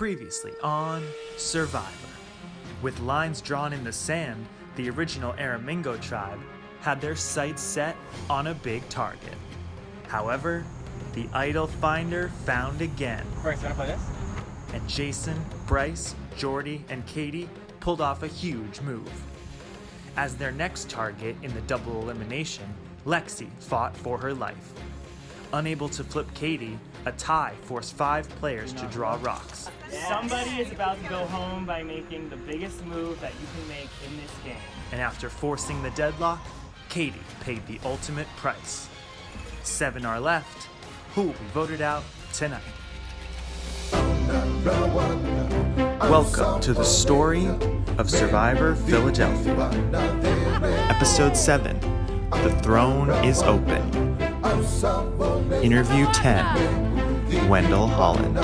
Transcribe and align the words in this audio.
Previously 0.00 0.52
on 0.62 1.04
Survivor. 1.36 2.08
With 2.80 2.98
lines 3.00 3.42
drawn 3.42 3.74
in 3.74 3.84
the 3.84 3.92
sand, 3.92 4.46
the 4.76 4.88
original 4.88 5.34
Aramingo 5.34 6.00
tribe 6.00 6.38
had 6.80 7.02
their 7.02 7.14
sights 7.14 7.60
set 7.60 7.96
on 8.30 8.46
a 8.46 8.54
big 8.54 8.88
target. 8.88 9.34
However, 10.08 10.64
the 11.12 11.28
idol 11.34 11.66
finder 11.66 12.30
found 12.46 12.80
again, 12.80 13.26
Bryce, 13.42 13.62
wanna 13.62 13.74
play 13.74 13.88
this? 13.88 14.00
and 14.72 14.88
Jason, 14.88 15.44
Bryce, 15.66 16.14
Jordy, 16.34 16.82
and 16.88 17.04
Katie 17.04 17.50
pulled 17.80 18.00
off 18.00 18.22
a 18.22 18.26
huge 18.26 18.80
move. 18.80 19.12
As 20.16 20.34
their 20.34 20.50
next 20.50 20.88
target 20.88 21.36
in 21.42 21.52
the 21.52 21.60
double 21.62 22.00
elimination, 22.00 22.64
Lexi 23.04 23.50
fought 23.58 23.94
for 23.94 24.16
her 24.16 24.32
life. 24.32 24.72
Unable 25.52 25.90
to 25.90 26.02
flip 26.02 26.32
Katie, 26.32 26.78
a 27.04 27.12
tie 27.12 27.52
forced 27.64 27.94
five 27.96 28.26
players 28.36 28.72
to 28.72 28.86
draw 28.86 29.18
rocks. 29.20 29.68
Somebody 29.90 30.50
is 30.60 30.70
about 30.70 31.02
to 31.02 31.08
go 31.08 31.24
home 31.26 31.66
by 31.66 31.82
making 31.82 32.30
the 32.30 32.36
biggest 32.36 32.84
move 32.86 33.20
that 33.20 33.32
you 33.40 33.46
can 33.56 33.68
make 33.68 33.88
in 34.06 34.16
this 34.20 34.30
game. 34.44 34.56
And 34.92 35.00
after 35.00 35.28
forcing 35.28 35.82
the 35.82 35.90
deadlock, 35.90 36.40
Katie 36.88 37.18
paid 37.40 37.66
the 37.66 37.80
ultimate 37.84 38.28
price. 38.36 38.88
Seven 39.64 40.04
are 40.04 40.20
left. 40.20 40.68
Who 41.14 41.22
will 41.22 41.32
be 41.32 41.44
voted 41.52 41.80
out 41.80 42.04
tonight? 42.32 42.62
Welcome 46.02 46.60
to 46.60 46.72
the 46.72 46.84
story 46.84 47.48
of 47.98 48.08
Survivor 48.08 48.76
Philadelphia. 48.76 49.70
Episode 50.88 51.36
7 51.36 51.80
The 52.30 52.60
Throne 52.62 53.10
is 53.24 53.42
Open. 53.42 53.82
Interview 55.64 56.06
10 56.12 57.48
Wendell 57.48 57.88
Holland. 57.88 58.38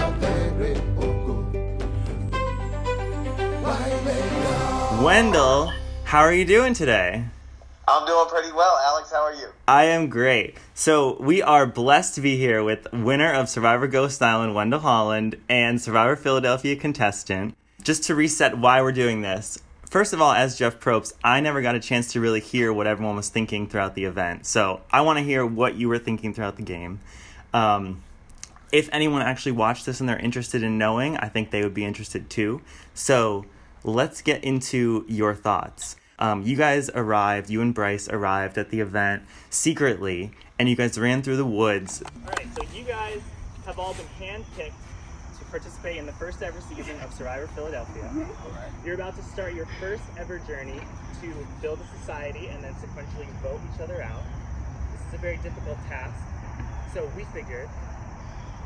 Wendell, 5.03 5.73
how 6.05 6.21
are 6.21 6.33
you 6.33 6.45
doing 6.45 6.73
today? 6.73 7.25
I'm 7.87 8.07
doing 8.07 8.27
pretty 8.29 8.51
well. 8.51 8.79
Alex, 8.83 9.13
how 9.13 9.23
are 9.23 9.35
you? 9.35 9.49
I 9.69 9.85
am 9.85 10.09
great. 10.09 10.57
So, 10.75 11.21
we 11.21 11.43
are 11.43 11.67
blessed 11.67 12.15
to 12.15 12.21
be 12.21 12.37
here 12.37 12.65
with 12.65 12.91
winner 12.93 13.33
of 13.33 13.49
Survivor 13.49 13.87
Ghost 13.87 14.23
Island, 14.23 14.55
Wendell 14.55 14.81
Holland, 14.81 15.37
and 15.49 15.81
Survivor 15.81 16.17
Philadelphia 16.17 16.77
contestant. 16.77 17.55
Just 17.83 18.05
to 18.05 18.15
reset 18.15 18.59
why 18.59 18.81
we're 18.81 18.91
doing 18.91 19.21
this. 19.21 19.59
First 19.89 20.13
of 20.13 20.21
all, 20.21 20.33
as 20.33 20.59
Jeff 20.59 20.81
Probst, 20.81 21.13
I 21.23 21.41
never 21.41 21.61
got 21.61 21.75
a 21.75 21.81
chance 21.81 22.13
to 22.13 22.21
really 22.21 22.41
hear 22.41 22.73
what 22.73 22.87
everyone 22.87 23.17
was 23.17 23.29
thinking 23.29 23.69
throughout 23.69 23.95
the 23.95 24.07
event. 24.07 24.47
So, 24.47 24.81
I 24.91 25.03
want 25.03 25.19
to 25.19 25.25
hear 25.25 25.45
what 25.45 25.77
you 25.77 25.89
were 25.89 25.99
thinking 25.99 26.33
throughout 26.33 26.57
the 26.57 26.63
game. 26.63 27.01
Um, 27.53 28.03
if 28.73 28.89
anyone 28.93 29.23
actually 29.23 29.53
watched 29.53 29.87
this 29.87 30.01
and 30.01 30.09
they're 30.09 30.19
interested 30.19 30.63
in 30.63 30.79
knowing, 30.79 31.17
I 31.17 31.29
think 31.29 31.51
they 31.51 31.63
would 31.63 31.75
be 31.75 31.85
interested 31.85 32.29
too. 32.29 32.63
So 32.95 33.47
let's 33.87 34.21
get 34.21 34.43
into 34.45 35.05
your 35.09 35.35
thoughts. 35.35 35.97
Um, 36.19 36.43
you 36.43 36.57
guys 36.57 36.91
arrived, 36.91 37.51
you 37.51 37.63
and 37.63 37.75
Bryce 37.75 38.09
arrived 38.09 38.59
at 38.59 38.71
the 38.71 38.81
event 38.81 39.23
secretly, 39.49 40.33
and 40.59 40.69
you 40.69 40.75
guys 40.75 40.99
ran 40.99 41.23
through 41.23 41.37
the 41.37 41.47
woods. 41.47 42.03
Alright, 42.25 42.49
so 42.57 42.63
you 42.75 42.85
guys 42.85 43.21
have 43.65 43.79
all 43.79 43.95
been 43.95 44.07
handpicked 44.19 44.73
to 45.39 45.45
participate 45.51 45.99
in 45.99 46.07
the 46.07 46.13
first 46.13 46.43
ever 46.43 46.61
season 46.61 46.99
of 47.01 47.13
Survivor 47.13 47.47
Philadelphia. 47.49 48.11
You're 48.85 48.95
about 48.95 49.15
to 49.17 49.23
start 49.23 49.55
your 49.55 49.67
first 49.79 50.03
ever 50.19 50.39
journey 50.41 50.81
to 51.21 51.47
build 51.63 51.81
a 51.81 51.99
society 51.99 52.49
and 52.49 52.63
then 52.65 52.75
sequentially 52.75 53.29
vote 53.43 53.61
each 53.73 53.81
other 53.81 54.03
out. 54.03 54.23
This 54.93 55.09
is 55.09 55.15
a 55.15 55.19
very 55.19 55.37
difficult 55.39 55.79
task. 55.87 56.19
So 56.93 57.09
we 57.17 57.25
figured, 57.25 57.69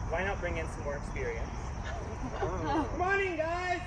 why 0.09 0.25
not 0.25 0.41
bring 0.41 0.57
in 0.57 0.69
some 0.69 0.85
more 0.85 0.97
experience? 0.97 1.51
Morning, 2.99 3.37
guys! 3.37 3.81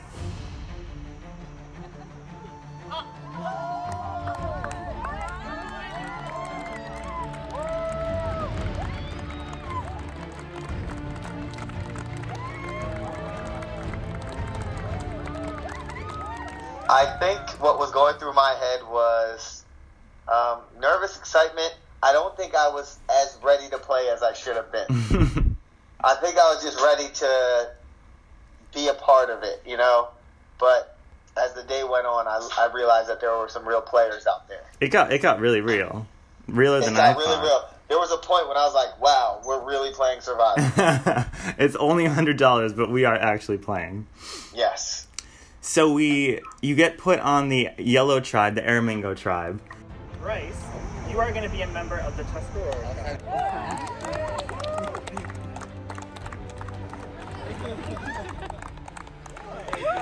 I 16.93 17.05
think 17.19 17.39
what 17.59 17.79
was 17.79 17.91
going 17.91 18.15
through 18.17 18.33
my 18.33 18.55
head 18.59 18.81
was 18.87 19.63
um, 20.31 20.59
nervous 20.79 21.17
excitement. 21.17 21.75
I 22.03 22.13
don't 22.13 22.37
think 22.37 22.53
I 22.53 22.69
was 22.69 22.99
as 23.09 23.37
ready 23.41 23.67
to 23.69 23.79
play 23.79 24.09
as 24.09 24.21
I 24.21 24.33
should 24.33 24.55
have 24.55 24.71
been. 24.71 24.85
I 26.03 26.15
think 26.15 26.37
I 26.37 26.53
was 26.53 26.61
just 26.61 26.79
ready 26.81 27.09
to 27.13 27.71
be 28.75 28.89
a 28.89 28.93
part 28.93 29.29
of 29.29 29.41
it, 29.41 29.63
you 29.65 29.77
know? 29.77 30.09
But 30.59 30.97
as 31.37 31.53
the 31.53 31.63
day 31.63 31.83
went 31.83 32.05
on, 32.05 32.27
I, 32.27 32.47
I 32.57 32.73
realized 32.73 33.09
that 33.09 33.19
there 33.19 33.35
were 33.37 33.49
some 33.49 33.67
real 33.67 33.81
players 33.81 34.25
out 34.27 34.47
there. 34.47 34.63
It 34.79 34.89
got 34.89 35.11
it 35.11 35.21
got 35.21 35.39
really 35.39 35.61
real, 35.61 36.05
realer 36.47 36.79
It 36.79 36.85
than 36.85 36.95
I 36.95 37.13
got 37.13 37.17
really 37.17 37.35
thought. 37.35 37.43
real. 37.43 37.69
There 37.89 37.97
was 37.99 38.11
a 38.11 38.17
point 38.17 38.47
when 38.47 38.57
I 38.57 38.65
was 38.65 38.73
like, 38.73 38.99
wow, 39.01 39.41
we're 39.45 39.63
really 39.67 39.91
playing 39.93 40.21
Survivor. 40.21 41.29
it's 41.57 41.75
only 41.75 42.05
hundred 42.05 42.37
dollars, 42.37 42.73
but 42.73 42.89
we 42.89 43.05
are 43.05 43.15
actually 43.15 43.57
playing. 43.59 44.07
yes. 44.55 45.07
So 45.65 45.93
we, 45.93 46.41
you 46.61 46.75
get 46.75 46.97
put 46.97 47.19
on 47.21 47.47
the 47.47 47.69
yellow 47.77 48.19
tribe, 48.19 48.55
the 48.55 48.61
Aramingo 48.61 49.15
tribe. 49.15 49.61
Bryce, 50.21 50.61
you 51.09 51.19
are 51.21 51.31
going 51.31 51.43
to 51.43 51.49
be 51.49 51.61
a 51.61 51.67
member 51.67 51.99
of 51.99 52.17
the 52.17 52.23
Tuscarora. 52.23 52.73
And 53.05 53.21
Wendell, 57.23 57.49
you're 57.49 57.57
going 57.57 57.77
to 57.77 57.87
be 57.87 57.93
a 57.93 57.97
member 57.97 58.11
of 58.11 58.15
the 58.15 58.21
Aramingo. 58.23 59.92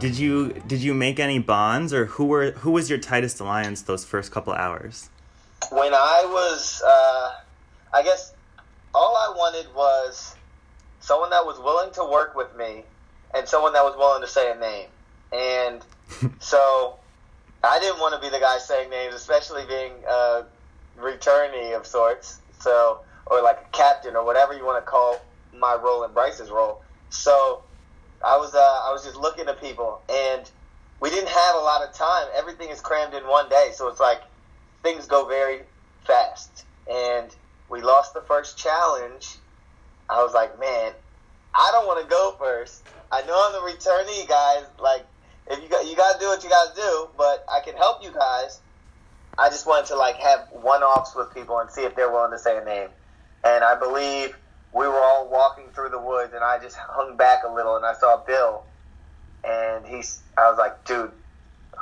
Did 0.00 0.16
you 0.16 0.52
did 0.66 0.80
you 0.80 0.94
make 0.94 1.18
any 1.18 1.38
bonds, 1.38 1.92
or 1.92 2.06
who 2.06 2.26
were 2.26 2.52
who 2.52 2.70
was 2.70 2.88
your 2.88 2.98
tightest 2.98 3.40
alliance 3.40 3.82
those 3.82 4.04
first 4.04 4.30
couple 4.30 4.52
hours? 4.52 5.10
when 5.70 5.92
I 5.92 6.24
was, 6.26 6.82
uh, 6.86 7.32
I 7.92 8.02
guess, 8.02 8.32
all 8.94 9.16
I 9.16 9.34
wanted 9.36 9.74
was 9.74 10.34
someone 11.00 11.30
that 11.30 11.44
was 11.44 11.58
willing 11.58 11.92
to 11.94 12.04
work 12.04 12.34
with 12.34 12.56
me 12.56 12.84
and 13.34 13.48
someone 13.48 13.72
that 13.74 13.84
was 13.84 13.96
willing 13.96 14.22
to 14.22 14.28
say 14.28 14.52
a 14.52 14.54
name. 14.54 14.88
And 15.32 15.82
so 16.40 16.97
I 17.68 17.78
didn't 17.80 18.00
want 18.00 18.14
to 18.14 18.20
be 18.20 18.30
the 18.30 18.40
guy 18.40 18.58
saying 18.58 18.90
names, 18.90 19.14
especially 19.14 19.64
being 19.66 19.92
a 20.08 20.44
returnee 20.98 21.76
of 21.76 21.86
sorts. 21.86 22.40
So, 22.60 23.00
or 23.26 23.42
like 23.42 23.58
a 23.58 23.76
captain 23.76 24.16
or 24.16 24.24
whatever 24.24 24.54
you 24.54 24.64
want 24.64 24.84
to 24.84 24.90
call 24.90 25.20
my 25.54 25.74
role 25.74 26.02
and 26.02 26.14
Bryce's 26.14 26.50
role. 26.50 26.82
So 27.10 27.62
I 28.24 28.36
was, 28.36 28.54
uh, 28.54 28.58
I 28.58 28.90
was 28.92 29.04
just 29.04 29.16
looking 29.16 29.48
at 29.48 29.60
people 29.60 30.00
and 30.08 30.50
we 31.00 31.10
didn't 31.10 31.28
have 31.28 31.54
a 31.56 31.60
lot 31.60 31.86
of 31.86 31.94
time. 31.94 32.26
Everything 32.34 32.70
is 32.70 32.80
crammed 32.80 33.14
in 33.14 33.22
one 33.24 33.48
day. 33.48 33.70
So 33.74 33.88
it's 33.88 34.00
like, 34.00 34.22
things 34.82 35.06
go 35.06 35.26
very 35.26 35.60
fast. 36.06 36.64
And 36.90 37.34
we 37.68 37.82
lost 37.82 38.14
the 38.14 38.22
first 38.22 38.58
challenge. 38.58 39.36
I 40.08 40.22
was 40.22 40.32
like, 40.32 40.58
man, 40.58 40.92
I 41.54 41.68
don't 41.72 41.86
want 41.86 42.02
to 42.02 42.08
go 42.08 42.34
first. 42.38 42.82
I 43.12 43.22
know 43.22 43.40
I'm 43.46 43.52
the 43.52 43.72
returnee, 43.72 44.26
guys. 44.26 44.64
Like, 44.80 45.04
if 45.50 45.62
you 45.62 45.68
got, 45.68 45.86
you 45.86 45.96
got 45.96 46.14
to 46.14 46.18
do 46.18 46.26
what 46.26 46.42
you 46.42 46.50
got 46.50 46.74
to 46.74 46.80
do, 46.80 47.08
but 47.16 47.44
I 47.50 47.60
can 47.64 47.76
help 47.76 48.02
you 48.02 48.10
guys. 48.12 48.60
I 49.38 49.48
just 49.50 49.66
wanted 49.66 49.86
to 49.86 49.96
like 49.96 50.16
have 50.16 50.48
one 50.50 50.82
offs 50.82 51.14
with 51.14 51.32
people 51.32 51.58
and 51.58 51.70
see 51.70 51.82
if 51.82 51.94
they're 51.94 52.10
willing 52.10 52.32
to 52.32 52.38
say 52.38 52.58
a 52.58 52.64
name. 52.64 52.88
And 53.44 53.62
I 53.62 53.78
believe 53.78 54.36
we 54.72 54.86
were 54.86 55.00
all 55.00 55.28
walking 55.30 55.66
through 55.74 55.90
the 55.90 56.00
woods, 56.00 56.32
and 56.34 56.42
I 56.42 56.58
just 56.58 56.76
hung 56.78 57.16
back 57.16 57.42
a 57.44 57.52
little, 57.52 57.76
and 57.76 57.86
I 57.86 57.94
saw 57.94 58.22
Bill, 58.26 58.62
and 59.44 59.86
he's. 59.86 60.20
I 60.36 60.48
was 60.48 60.58
like, 60.58 60.84
dude, 60.84 61.12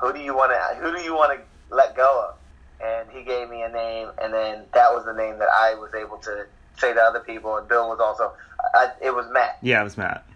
who 0.00 0.12
do 0.12 0.20
you 0.20 0.34
want 0.34 0.52
to? 0.52 0.76
Who 0.80 0.96
do 0.96 1.02
you 1.02 1.14
want 1.14 1.38
to 1.38 1.74
let 1.74 1.96
go 1.96 2.28
of? 2.28 2.36
and 2.80 3.08
he 3.10 3.22
gave 3.22 3.48
me 3.48 3.62
a 3.62 3.68
name, 3.68 4.08
and 4.20 4.32
then 4.32 4.64
that 4.74 4.92
was 4.92 5.04
the 5.04 5.12
name 5.12 5.38
that 5.38 5.48
I 5.48 5.74
was 5.74 5.94
able 5.94 6.18
to 6.18 6.46
say 6.78 6.92
to 6.92 7.00
other 7.00 7.20
people, 7.20 7.56
and 7.56 7.66
Bill 7.68 7.88
was 7.88 8.00
also, 8.00 8.32
I, 8.74 8.90
it 9.00 9.14
was 9.14 9.26
Matt. 9.30 9.58
Yeah, 9.62 9.80
it 9.80 9.84
was 9.84 9.96
Matt. 9.96 10.26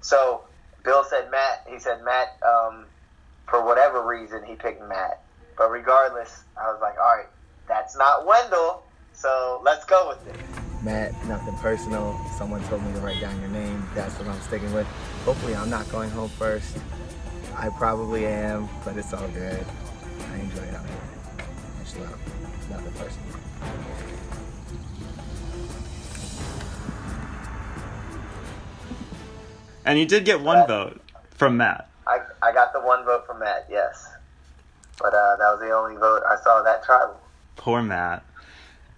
So 0.00 0.42
Bill 0.84 1.04
said 1.04 1.30
Matt. 1.30 1.66
He 1.68 1.78
said 1.78 2.02
Matt. 2.04 2.28
Um, 2.46 2.86
for 3.48 3.64
whatever 3.64 4.06
reason, 4.06 4.44
he 4.44 4.54
picked 4.54 4.86
Matt. 4.88 5.20
But 5.56 5.70
regardless, 5.70 6.44
I 6.60 6.70
was 6.70 6.80
like, 6.80 6.98
all 6.98 7.16
right, 7.16 7.26
that's 7.68 7.96
not 7.96 8.26
Wendell, 8.26 8.82
so 9.12 9.60
let's 9.64 9.84
go 9.84 10.08
with 10.08 10.26
it. 10.34 10.40
Matt, 10.82 11.12
nothing 11.26 11.56
personal. 11.58 12.20
Someone 12.36 12.62
told 12.64 12.82
me 12.84 12.92
to 12.92 13.00
write 13.00 13.20
down 13.20 13.40
your 13.40 13.48
name. 13.48 13.82
That's 13.94 14.18
what 14.18 14.28
I'm 14.28 14.40
sticking 14.42 14.72
with. 14.74 14.86
Hopefully, 15.24 15.54
I'm 15.54 15.70
not 15.70 15.90
going 15.90 16.10
home 16.10 16.28
first. 16.28 16.76
I 17.56 17.70
probably 17.70 18.26
am, 18.26 18.68
but 18.84 18.96
it's 18.96 19.12
all 19.14 19.28
good. 19.28 19.64
I 20.30 20.36
enjoy 20.36 20.62
it 20.62 20.74
out 20.74 20.84
here. 20.86 21.46
Much 21.78 21.96
love. 21.96 22.70
Nothing 22.70 22.92
personal. 22.92 23.34
And 29.86 29.98
you 29.98 30.06
did 30.06 30.24
get 30.24 30.40
one 30.40 30.58
uh, 30.58 30.66
vote 30.66 31.00
from 31.30 31.56
Matt. 31.56 31.88
I, 32.06 32.18
I 32.42 32.52
got 32.52 32.72
the 32.72 32.80
one 32.80 33.04
vote 33.04 33.26
from 33.26 33.40
Matt, 33.40 33.66
yes. 33.70 34.06
But 35.00 35.14
uh, 35.14 35.36
that 35.36 35.50
was 35.52 35.60
the 35.60 35.70
only 35.70 35.96
vote 35.96 36.22
I 36.28 36.36
saw 36.42 36.62
that 36.62 36.84
tribal. 36.84 37.20
Poor 37.56 37.82
Matt. 37.82 38.24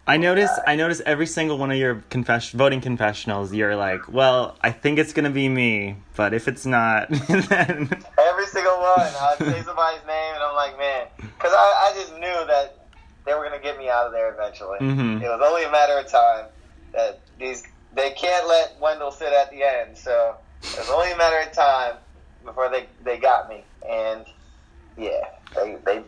I 0.08 0.19
noticed. 0.19 0.54
I 0.66 0.76
noticed 0.76 1.02
every 1.04 1.26
single 1.26 1.58
one 1.58 1.72
of 1.72 1.76
your 1.78 1.96
confession 2.10 2.58
voting 2.58 2.81
confessionals. 2.81 3.52
You're 3.52 3.75
like, 3.75 4.08
well, 4.08 4.56
I 4.62 4.70
think 4.70 5.00
it's 5.00 5.12
gonna 5.12 5.31
be 5.31 5.48
me, 5.48 5.96
but 6.14 6.32
if 6.32 6.46
it's 6.46 6.64
not, 6.64 7.08
then 7.10 7.90
Every 8.19 8.46
single 8.46 8.78
one. 8.78 9.00
I'd 9.00 9.37
say 9.40 9.62
somebody's 9.62 10.06
name, 10.06 10.34
and 10.34 10.43
I'm 10.44 10.54
like, 10.54 10.78
man, 10.78 11.08
because 11.16 11.52
I, 11.52 11.90
I 11.90 11.93
just 11.96 12.12
knew 12.14 12.20
that 12.46 12.87
they 13.25 13.34
were 13.34 13.42
gonna 13.42 13.58
get 13.60 13.78
me 13.78 13.88
out 13.88 14.06
of 14.06 14.12
there 14.12 14.32
eventually. 14.32 14.78
Mhm. 14.78 15.22
It 15.22 15.28
was 15.28 15.40
only 15.44 15.64
a 15.64 15.70
matter 15.72 15.99
of 15.99 16.06
time 16.06 16.46
that 16.92 17.19
these 17.40 17.64
they 17.94 18.10
can't 18.10 18.46
let 18.46 18.76
Wendell 18.81 19.10
sit 19.10 19.32
at 19.32 19.50
the 19.50 19.64
end, 19.64 19.99
so 19.99 20.37
it 20.62 20.78
was 20.78 20.90
only 20.90 21.10
a 21.10 21.16
matter 21.16 21.40
of 21.49 21.52
time 21.52 21.96
before 22.44 22.69
they 22.69 22.87
they 23.02 23.19
got 23.19 23.49
me. 23.49 23.64
And 23.90 24.25
yeah, 24.96 25.28
they 25.54 25.76
they 25.84 26.02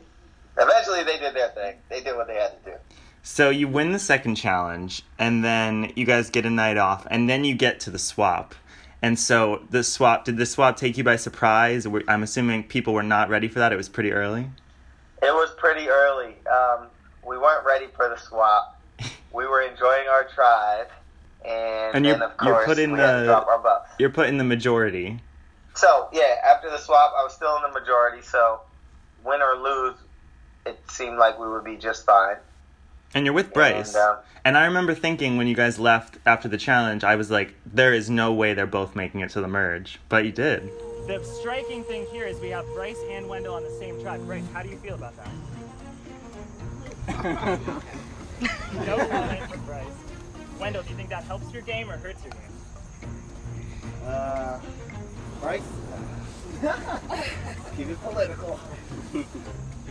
eventually 0.59 1.03
they 1.05 1.19
did 1.19 1.35
their 1.35 1.51
thing. 1.51 1.77
They 1.89 2.01
did 2.03 2.17
what 2.17 2.27
they 2.27 2.35
had 2.37 2.63
to 2.65 2.71
do. 2.73 2.77
So 3.23 3.51
you 3.51 3.69
win 3.69 3.93
the 3.93 3.99
second 3.99 4.37
challenge, 4.37 5.03
and 5.19 5.45
then 5.45 5.93
you 5.97 6.07
guys 6.07 6.31
get 6.31 6.47
a 6.47 6.51
night 6.51 6.77
off, 6.79 7.07
and 7.11 7.29
then 7.29 7.45
you 7.45 7.55
get 7.55 7.81
to 7.81 7.91
the 7.91 7.99
swap. 7.99 8.55
And 9.03 9.19
so 9.19 9.63
the 9.71 9.85
swap 9.85 10.25
did 10.25 10.37
the 10.39 10.47
swap 10.47 10.77
take 10.77 10.97
you 10.99 11.05
by 11.05 11.17
surprise? 11.17 11.87
I'm 12.09 12.23
assuming 12.23 12.65
people 12.65 12.95
were 12.95 13.03
not 13.03 13.29
ready 13.29 13.47
for 13.49 13.59
that. 13.61 13.73
It 13.73 13.77
was 13.77 13.89
pretty 13.89 14.13
early. 14.13 14.51
It 15.23 15.33
was 15.35 15.51
pretty 15.59 15.89
early. 15.89 16.35
Um, 16.51 16.87
we 17.27 17.37
weren't 17.39 17.65
ready 17.67 17.87
for 17.95 18.09
the 18.09 18.17
swap. 18.17 18.81
We 19.31 19.47
were 19.47 19.61
enjoying 19.61 20.09
our 20.09 20.25
tribe, 20.25 20.89
and, 21.45 21.95
And 21.97 22.07
you're- 22.07 22.19
you're 22.43 22.65
put 22.65 22.79
in 22.79 22.93
the- 22.93 23.21
to 23.21 23.25
drop 23.27 23.47
our 23.47 23.59
buffs. 23.59 23.91
You're 23.99 24.11
put 24.11 24.29
in 24.29 24.39
the 24.39 24.45
majority. 24.45 25.21
So 25.75 26.09
yeah, 26.13 26.37
after 26.45 26.71
the 26.71 26.79
swap, 26.79 27.13
I 27.17 27.23
was 27.23 27.35
still 27.35 27.55
in 27.57 27.63
the 27.63 27.79
majority. 27.79 28.23
So 28.23 28.61
win 29.29 29.41
or 29.43 29.57
lose, 29.57 29.97
it 30.67 30.79
seemed 30.91 31.19
like 31.19 31.39
we 31.39 31.49
would 31.49 31.65
be 31.65 31.77
just 31.77 32.05
fine. 32.07 32.37
And 33.15 33.25
you're 33.25 33.35
with 33.35 33.53
Bryce. 33.55 33.95
And, 33.95 34.03
uh, 34.03 34.17
And 34.45 34.57
I 34.59 34.67
remember 34.67 34.95
thinking 34.95 35.37
when 35.37 35.47
you 35.47 35.55
guys 35.55 35.79
left 35.79 36.19
after 36.27 36.49
the 36.49 36.59
challenge, 36.59 37.05
I 37.05 37.17
was 37.17 37.31
like, 37.31 37.55
there 37.67 37.93
is 37.95 38.11
no 38.11 38.33
way 38.33 38.55
they're 38.55 38.67
both 38.67 38.95
making 38.97 39.21
it 39.21 39.31
to 39.31 39.41
the 39.41 39.49
merge. 39.49 39.99
But 40.09 40.25
you 40.25 40.33
did. 40.33 40.71
The 41.07 41.23
striking 41.41 41.85
thing 41.85 42.07
here 42.13 42.27
is 42.27 42.39
we 42.41 42.51
have 42.51 42.67
Bryce 42.75 43.01
and 43.09 43.29
Wendell 43.29 43.55
on 43.55 43.63
the 43.63 43.71
same 43.79 44.01
tribe. 44.03 44.25
Bryce, 44.27 44.45
how 44.53 44.63
do 44.63 44.69
you 44.69 44.77
feel 44.77 44.95
about 44.95 45.15
that? 45.17 45.29
no 48.87 49.09
comment 49.09 49.51
from 49.51 49.65
Bryce. 49.65 49.87
Wendell, 50.61 50.83
do 50.83 50.91
you 50.91 50.97
think 50.97 51.09
that 51.09 51.25
helps 51.25 51.51
your 51.53 51.63
game 51.63 51.91
or 51.91 51.97
hurts 51.97 52.23
your 52.23 52.33
game? 52.33 52.43
Uh, 54.05 54.61
Bryce, 55.41 55.63
keep 57.79 57.89
it 57.91 58.03
political. 58.03 58.59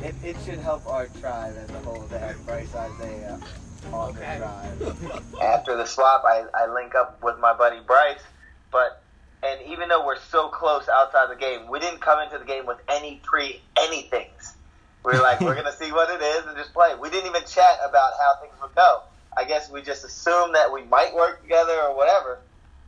it, 0.04 0.16
it 0.22 0.36
should 0.46 0.60
help 0.60 0.86
our 0.88 1.08
tribe 1.22 1.56
as 1.58 1.70
a 1.70 1.80
whole 1.80 2.06
to 2.10 2.20
have 2.20 2.46
Bryce 2.46 2.76
Isaiah 2.76 3.40
on 3.94 4.14
the 4.14 4.20
tribe. 4.20 5.24
after 5.42 5.78
the 5.78 5.86
swap, 5.86 6.24
I, 6.26 6.44
I 6.54 6.74
link 6.74 6.96
up 6.96 7.24
with 7.24 7.40
my 7.40 7.54
buddy 7.54 7.80
Bryce. 7.80 8.20
But 8.72 9.02
and 9.42 9.62
even 9.68 9.88
though 9.88 10.06
we're 10.06 10.20
so 10.20 10.50
close 10.50 10.90
outside 10.90 11.30
the 11.30 11.40
game, 11.40 11.70
we 11.70 11.80
didn't 11.80 12.02
come 12.02 12.20
into 12.22 12.38
the 12.38 12.44
game 12.44 12.66
with 12.66 12.78
any 12.90 13.22
pre 13.24 13.62
anythings. 13.78 14.54
We're 15.04 15.22
like, 15.22 15.40
we're 15.40 15.56
gonna 15.56 15.72
see 15.72 15.94
what 15.94 16.10
it 16.10 16.22
is 16.22 16.46
and 16.46 16.58
just 16.58 16.74
play. 16.74 16.94
We 17.00 17.10
didn't 17.10 17.30
even 17.30 17.44
chat 17.48 17.78
about 17.88 18.12
how 18.20 18.42
things 18.42 18.56
would 18.62 18.76
go. 18.76 19.04
I 19.38 19.46
guess 19.46 19.72
we 19.72 19.82
just 19.82 20.04
assumed 20.04 20.56
that 20.56 20.74
we 20.74 20.84
might 20.84 21.16
work 21.16 21.42
together 21.42 21.80
or 21.84 21.96
whatever. 21.96 22.40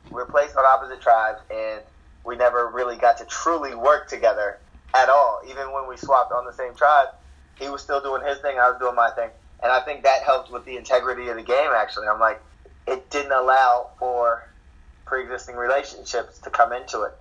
We're 0.09 0.25
placed 0.25 0.57
on 0.57 0.65
opposite 0.65 0.99
tribes, 0.99 1.39
and 1.49 1.81
we 2.25 2.35
never 2.35 2.67
really 2.67 2.97
got 2.97 3.19
to 3.19 3.25
truly 3.25 3.75
work 3.75 4.09
together 4.09 4.57
at 4.93 5.09
all. 5.09 5.39
Even 5.47 5.71
when 5.71 5.87
we 5.87 5.97
swapped 5.97 6.31
on 6.31 6.45
the 6.45 6.53
same 6.53 6.75
tribe, 6.75 7.09
he 7.59 7.69
was 7.69 7.81
still 7.81 8.01
doing 8.01 8.25
his 8.25 8.39
thing, 8.39 8.57
I 8.57 8.69
was 8.69 8.79
doing 8.79 8.95
my 8.95 9.09
thing, 9.11 9.29
and 9.61 9.71
I 9.71 9.81
think 9.81 10.03
that 10.03 10.23
helped 10.23 10.51
with 10.51 10.65
the 10.65 10.77
integrity 10.77 11.27
of 11.29 11.35
the 11.35 11.43
game. 11.43 11.71
Actually, 11.75 12.07
I'm 12.07 12.19
like, 12.19 12.41
it 12.87 13.09
didn't 13.09 13.31
allow 13.31 13.89
for 13.99 14.43
pre-existing 15.05 15.55
relationships 15.55 16.39
to 16.39 16.49
come 16.49 16.71
into 16.71 17.03
it. 17.03 17.13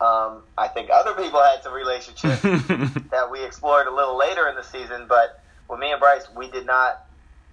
Um, 0.00 0.42
I 0.58 0.68
think 0.68 0.90
other 0.92 1.14
people 1.14 1.40
had 1.40 1.62
some 1.62 1.72
relationships 1.72 2.42
that 2.42 3.28
we 3.30 3.44
explored 3.44 3.86
a 3.86 3.94
little 3.94 4.18
later 4.18 4.48
in 4.48 4.56
the 4.56 4.62
season, 4.62 5.06
but 5.08 5.40
with 5.68 5.78
me 5.78 5.90
and 5.92 6.00
Bryce, 6.00 6.26
we 6.36 6.50
did 6.50 6.66
not. 6.66 7.00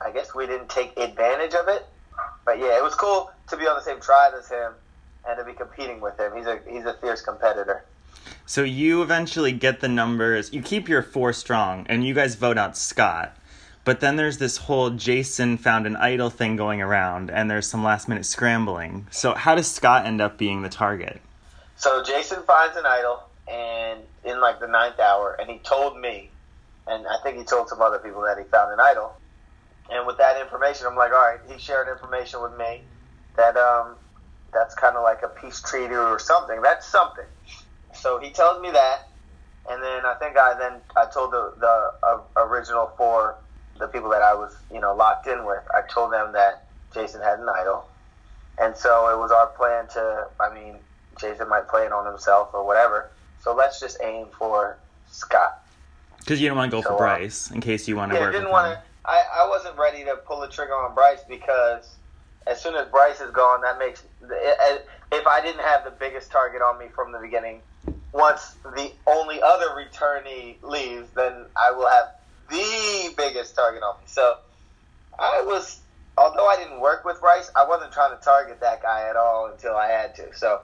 I 0.03 0.11
guess 0.11 0.33
we 0.33 0.47
didn't 0.47 0.69
take 0.69 0.97
advantage 0.97 1.53
of 1.53 1.67
it. 1.67 1.85
But 2.45 2.57
yeah, 2.59 2.77
it 2.77 2.83
was 2.83 2.95
cool 2.95 3.29
to 3.47 3.57
be 3.57 3.67
on 3.67 3.75
the 3.75 3.83
same 3.83 4.01
tribe 4.01 4.33
as 4.37 4.49
him 4.49 4.73
and 5.27 5.37
to 5.37 5.43
be 5.45 5.53
competing 5.53 6.01
with 6.01 6.19
him. 6.19 6.35
He's 6.35 6.47
a 6.47 6.59
he's 6.67 6.85
a 6.85 6.95
fierce 6.95 7.21
competitor. 7.21 7.83
So 8.45 8.63
you 8.63 9.01
eventually 9.01 9.51
get 9.51 9.79
the 9.79 9.87
numbers. 9.87 10.53
You 10.53 10.61
keep 10.61 10.89
your 10.89 11.01
four 11.01 11.33
strong, 11.33 11.85
and 11.87 12.05
you 12.05 12.13
guys 12.13 12.35
vote 12.35 12.57
out 12.57 12.77
Scott. 12.77 13.37
But 13.83 13.99
then 13.99 14.15
there's 14.15 14.37
this 14.37 14.57
whole 14.57 14.91
Jason 14.91 15.57
found 15.57 15.87
an 15.87 15.95
idol 15.95 16.29
thing 16.29 16.55
going 16.55 16.81
around, 16.81 17.31
and 17.31 17.49
there's 17.49 17.67
some 17.67 17.83
last 17.83 18.07
minute 18.07 18.25
scrambling. 18.25 19.07
So 19.09 19.33
how 19.33 19.55
does 19.55 19.71
Scott 19.71 20.05
end 20.05 20.21
up 20.21 20.37
being 20.37 20.61
the 20.61 20.69
target? 20.69 21.19
So 21.77 22.03
Jason 22.03 22.43
finds 22.43 22.77
an 22.77 22.85
idol, 22.85 23.23
and 23.47 24.01
in 24.23 24.39
like 24.39 24.59
the 24.59 24.67
ninth 24.67 24.99
hour, 24.99 25.35
and 25.39 25.49
he 25.49 25.57
told 25.59 25.99
me, 25.99 26.29
and 26.87 27.07
I 27.07 27.17
think 27.23 27.37
he 27.37 27.43
told 27.43 27.69
some 27.69 27.81
other 27.81 27.97
people 27.97 28.21
that 28.21 28.37
he 28.37 28.43
found 28.45 28.71
an 28.73 28.79
idol. 28.79 29.13
And 29.89 30.05
with 30.05 30.17
that 30.19 30.39
information, 30.39 30.87
I'm 30.87 30.95
like, 30.95 31.11
all 31.11 31.17
right, 31.17 31.39
he 31.51 31.59
shared 31.59 31.87
information 31.87 32.41
with 32.41 32.57
me 32.57 32.81
that 33.35 33.57
um, 33.57 33.95
that's 34.53 34.75
kind 34.75 34.95
of 34.95 35.03
like 35.03 35.23
a 35.23 35.27
peace 35.27 35.61
treaty 35.61 35.95
or 35.95 36.19
something. 36.19 36.61
That's 36.61 36.85
something. 36.85 37.25
So 37.93 38.19
he 38.19 38.31
tells 38.31 38.61
me 38.61 38.71
that, 38.71 39.07
and 39.69 39.81
then 39.83 40.05
I 40.05 40.15
think 40.15 40.37
I 40.37 40.53
then 40.57 40.81
I 40.95 41.05
told 41.13 41.31
the 41.31 41.53
the 41.59 41.91
uh, 42.03 42.19
original 42.37 42.91
four, 42.97 43.35
the 43.79 43.87
people 43.87 44.09
that 44.11 44.21
I 44.21 44.33
was 44.33 44.55
you 44.71 44.79
know 44.79 44.95
locked 44.95 45.27
in 45.27 45.45
with, 45.45 45.63
I 45.73 45.81
told 45.87 46.13
them 46.13 46.33
that 46.33 46.65
Jason 46.93 47.21
had 47.21 47.39
an 47.39 47.49
idol, 47.49 47.85
and 48.57 48.75
so 48.75 49.09
it 49.09 49.17
was 49.17 49.31
our 49.31 49.47
plan 49.47 49.87
to. 49.93 50.27
I 50.39 50.53
mean, 50.53 50.75
Jason 51.19 51.49
might 51.49 51.67
play 51.67 51.85
it 51.85 51.91
on 51.91 52.05
himself 52.05 52.49
or 52.53 52.65
whatever. 52.65 53.09
So 53.43 53.55
let's 53.55 53.79
just 53.79 53.97
aim 54.03 54.27
for 54.37 54.77
Scott. 55.09 55.63
Because 56.19 56.39
you 56.39 56.47
don't 56.47 56.57
want 56.57 56.71
to 56.71 56.77
go 56.77 56.81
So, 56.81 56.89
for 56.89 56.93
uh, 56.93 57.17
Bryce 57.17 57.49
in 57.51 57.61
case 57.61 57.87
you 57.87 57.95
want 57.95 58.11
to 58.11 58.17
Yeah, 58.17 58.25
work 58.25 58.33
didn't 58.33 58.51
want 58.51 58.67
to. 58.67 58.81
I, 59.03 59.23
I 59.35 59.49
wasn't 59.49 59.77
ready 59.77 60.03
to 60.03 60.15
pull 60.27 60.41
the 60.41 60.47
trigger 60.47 60.73
on 60.73 60.93
Bryce 60.93 61.21
because 61.27 61.95
as 62.47 62.61
soon 62.61 62.75
as 62.75 62.87
Bryce 62.87 63.21
is 63.21 63.31
gone, 63.31 63.61
that 63.61 63.77
makes 63.79 64.03
if 65.11 65.27
I 65.27 65.41
didn't 65.41 65.61
have 65.61 65.83
the 65.83 65.91
biggest 65.91 66.31
target 66.31 66.61
on 66.61 66.79
me 66.79 66.87
from 66.93 67.11
the 67.11 67.19
beginning, 67.19 67.61
once 68.13 68.55
the 68.75 68.91
only 69.07 69.41
other 69.41 69.67
returnee 69.69 70.61
leaves, 70.63 71.09
then 71.15 71.45
I 71.55 71.71
will 71.71 71.89
have 71.89 72.05
the 72.49 73.13
biggest 73.15 73.55
target 73.55 73.83
on 73.83 73.97
me. 73.97 74.03
So 74.05 74.37
I 75.19 75.41
was, 75.45 75.79
although 76.17 76.47
I 76.47 76.57
didn't 76.57 76.79
work 76.79 77.05
with 77.05 77.19
Bryce, 77.19 77.51
I 77.55 77.65
wasn't 77.67 77.91
trying 77.91 78.17
to 78.17 78.23
target 78.23 78.59
that 78.61 78.81
guy 78.81 79.07
at 79.09 79.15
all 79.15 79.47
until 79.51 79.75
I 79.75 79.87
had 79.87 80.15
to. 80.15 80.35
So, 80.35 80.61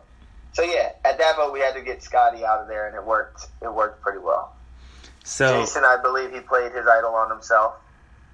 so 0.53 0.63
yeah, 0.63 0.93
at 1.05 1.17
that 1.17 1.35
point 1.35 1.53
we 1.53 1.59
had 1.59 1.73
to 1.75 1.81
get 1.81 2.01
Scotty 2.03 2.43
out 2.45 2.61
of 2.61 2.67
there, 2.67 2.87
and 2.87 2.95
it 2.95 3.05
worked. 3.05 3.47
It 3.61 3.73
worked 3.73 4.01
pretty 4.01 4.19
well. 4.19 4.55
So 5.23 5.59
Jason, 5.59 5.83
I 5.83 5.97
believe 6.01 6.31
he 6.31 6.39
played 6.39 6.71
his 6.71 6.87
idol 6.87 7.13
on 7.13 7.29
himself. 7.29 7.75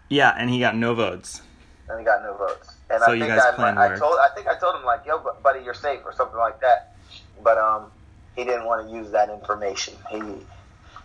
yeah, 0.09 0.33
and 0.37 0.49
he 0.49 0.59
got 0.59 0.75
no 0.75 0.93
votes. 0.93 1.41
And 1.89 1.99
he 1.99 2.05
got 2.05 2.23
no 2.23 2.35
votes. 2.35 2.75
And 2.89 3.01
So 3.01 3.11
I 3.11 3.19
think 3.19 3.31
I, 3.31 3.93
I 3.93 3.97
told 3.97 4.17
I 4.19 4.29
think 4.35 4.47
I 4.47 4.57
told 4.57 4.75
him 4.75 4.85
like, 4.85 5.05
"Yo, 5.05 5.19
buddy, 5.43 5.63
you're 5.63 5.73
safe" 5.73 6.01
or 6.05 6.13
something 6.13 6.37
like 6.37 6.59
that. 6.61 6.95
But 7.43 7.57
um, 7.57 7.91
he 8.35 8.43
didn't 8.43 8.65
want 8.65 8.87
to 8.87 8.93
use 8.93 9.11
that 9.11 9.29
information. 9.29 9.95
He 10.09 10.19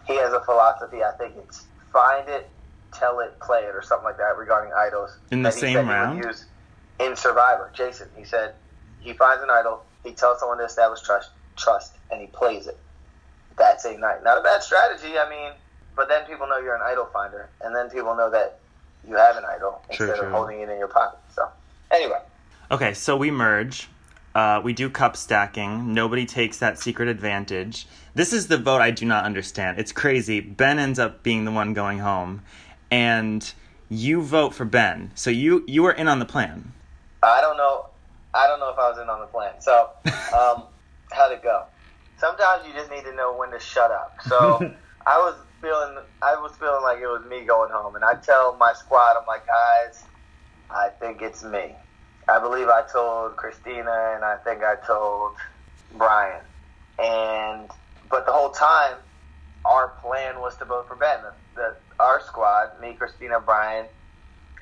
he 0.07 0.17
has 0.17 0.33
a 0.33 0.41
philosophy. 0.41 1.03
I 1.03 1.13
think 1.13 1.35
it's 1.37 1.67
find 1.93 2.29
it, 2.29 2.49
tell 2.93 3.21
it, 3.21 3.39
play 3.41 3.61
it, 3.61 3.75
or 3.75 3.83
something 3.83 4.05
like 4.05 4.19
that 4.19 4.37
regarding 4.37 4.73
idols. 4.73 5.17
In 5.31 5.43
the 5.43 5.51
same 5.51 5.61
said 5.61 5.69
he 5.71 5.77
would 5.77 5.93
round? 5.93 6.25
use 6.25 6.45
in 7.01 7.17
Survivor. 7.17 7.71
Jason, 7.75 8.09
he 8.17 8.25
said 8.25 8.55
he 9.01 9.13
finds 9.13 9.43
an 9.43 9.51
idol, 9.51 9.83
he 10.05 10.13
tells 10.13 10.41
someone 10.41 10.59
to 10.59 10.65
establish 10.65 11.01
trust, 11.03 11.31
trust, 11.57 11.95
and 12.11 12.21
he 12.21 12.27
plays 12.29 12.67
it. 12.67 12.79
That's 13.57 13.83
same 13.83 14.01
night. 14.01 14.23
Not 14.23 14.39
a 14.39 14.43
bad 14.43 14.63
strategy. 14.63 15.19
I 15.19 15.29
mean, 15.29 15.53
but 15.97 16.09
then 16.09 16.25
people 16.27 16.47
know 16.47 16.59
you're 16.59 16.77
an 16.77 16.83
idol 16.85 17.07
finder, 17.13 17.49
and 17.61 17.75
then 17.75 17.91
people 17.91 18.15
know 18.17 18.31
that 18.31 18.61
you 19.07 19.17
have 19.17 19.37
an 19.37 19.45
idol 19.45 19.83
True, 19.93 20.07
instead 20.07 20.19
true. 20.19 20.27
of 20.27 20.33
holding 20.33 20.61
it 20.61 20.69
in 20.69 20.79
your 20.79 20.89
pocket. 20.89 21.19
So, 21.35 21.49
anyway, 21.91 22.21
Okay, 22.71 22.93
so 22.93 23.17
we 23.17 23.31
merge. 23.31 23.89
Uh, 24.35 24.61
we 24.63 24.75
do 24.75 24.91
cup 24.91 25.17
stacking. 25.17 25.95
Nobody 25.95 26.27
takes 26.27 26.59
that 26.59 26.79
secret 26.79 27.09
advantage. 27.09 27.87
This 28.15 28.33
is 28.35 28.47
the 28.49 28.59
vote 28.59 28.83
I 28.83 28.91
do 28.91 29.07
not 29.07 29.25
understand. 29.25 29.79
It's 29.79 29.91
crazy. 29.91 30.41
Ben 30.41 30.79
ends 30.79 30.99
up 30.99 31.23
being 31.23 31.47
the 31.47 31.51
one 31.51 31.73
going 31.73 31.99
home, 32.01 32.43
and 32.91 33.51
you 33.89 34.21
vote 34.21 34.55
for 34.55 34.67
Ben. 34.67 35.13
So 35.15 35.31
you 35.31 35.65
you 35.67 35.83
were 35.83 35.93
in 35.93 36.09
on 36.09 36.19
the 36.19 36.27
plan. 36.27 36.73
I 37.23 37.41
don't 37.41 37.57
know. 37.57 37.87
I 38.35 38.47
don't 38.47 38.61
know 38.61 38.69
if 38.69 38.79
I 38.79 38.91
was 38.91 38.99
in 38.99 39.09
on 39.09 39.21
the 39.21 39.27
plan. 39.27 39.55
So, 39.61 39.89
um, 40.39 40.65
how'd 41.11 41.33
it 41.33 41.43
go? 41.43 41.65
Sometimes 42.19 42.67
you 42.67 42.75
just 42.75 42.91
need 42.91 43.05
to 43.05 43.15
know 43.15 43.35
when 43.35 43.51
to 43.53 43.59
shut 43.59 43.91
up. 43.91 44.19
So, 44.29 44.75
I 45.07 45.17
was 45.17 45.35
feeling, 45.61 45.99
I 46.23 46.35
was 46.37 46.53
feeling 46.57 46.83
like 46.83 46.99
it 46.99 47.07
was 47.07 47.25
me 47.29 47.45
going 47.45 47.71
home, 47.71 47.95
and 47.97 48.05
I 48.05 48.15
tell 48.15 48.57
my 48.57 48.73
squad, 48.75 49.17
I'm 49.21 49.27
like, 49.27 49.47
guys, 49.47 50.05
I 50.71 50.89
think 51.01 51.23
it's 51.23 51.43
me. 51.43 51.75
I 52.29 52.41
believe 52.41 52.69
I 52.69 52.83
told 52.93 53.37
Christina, 53.37 54.13
and 54.15 54.25
I 54.25 54.37
think 54.45 54.63
I 54.63 54.77
told 54.87 55.33
Brian, 55.97 56.43
and 56.99 57.71
but 58.11 58.27
the 58.27 58.33
whole 58.33 58.51
time, 58.51 58.97
our 59.65 59.89
plan 60.03 60.41
was 60.41 60.57
to 60.59 60.65
vote 60.65 60.89
for 60.89 60.97
Ben. 60.97 61.19
The 61.55 61.77
our 61.99 62.21
squad, 62.21 62.81
me, 62.81 62.95
Christina, 62.95 63.41
Brian, 63.41 63.87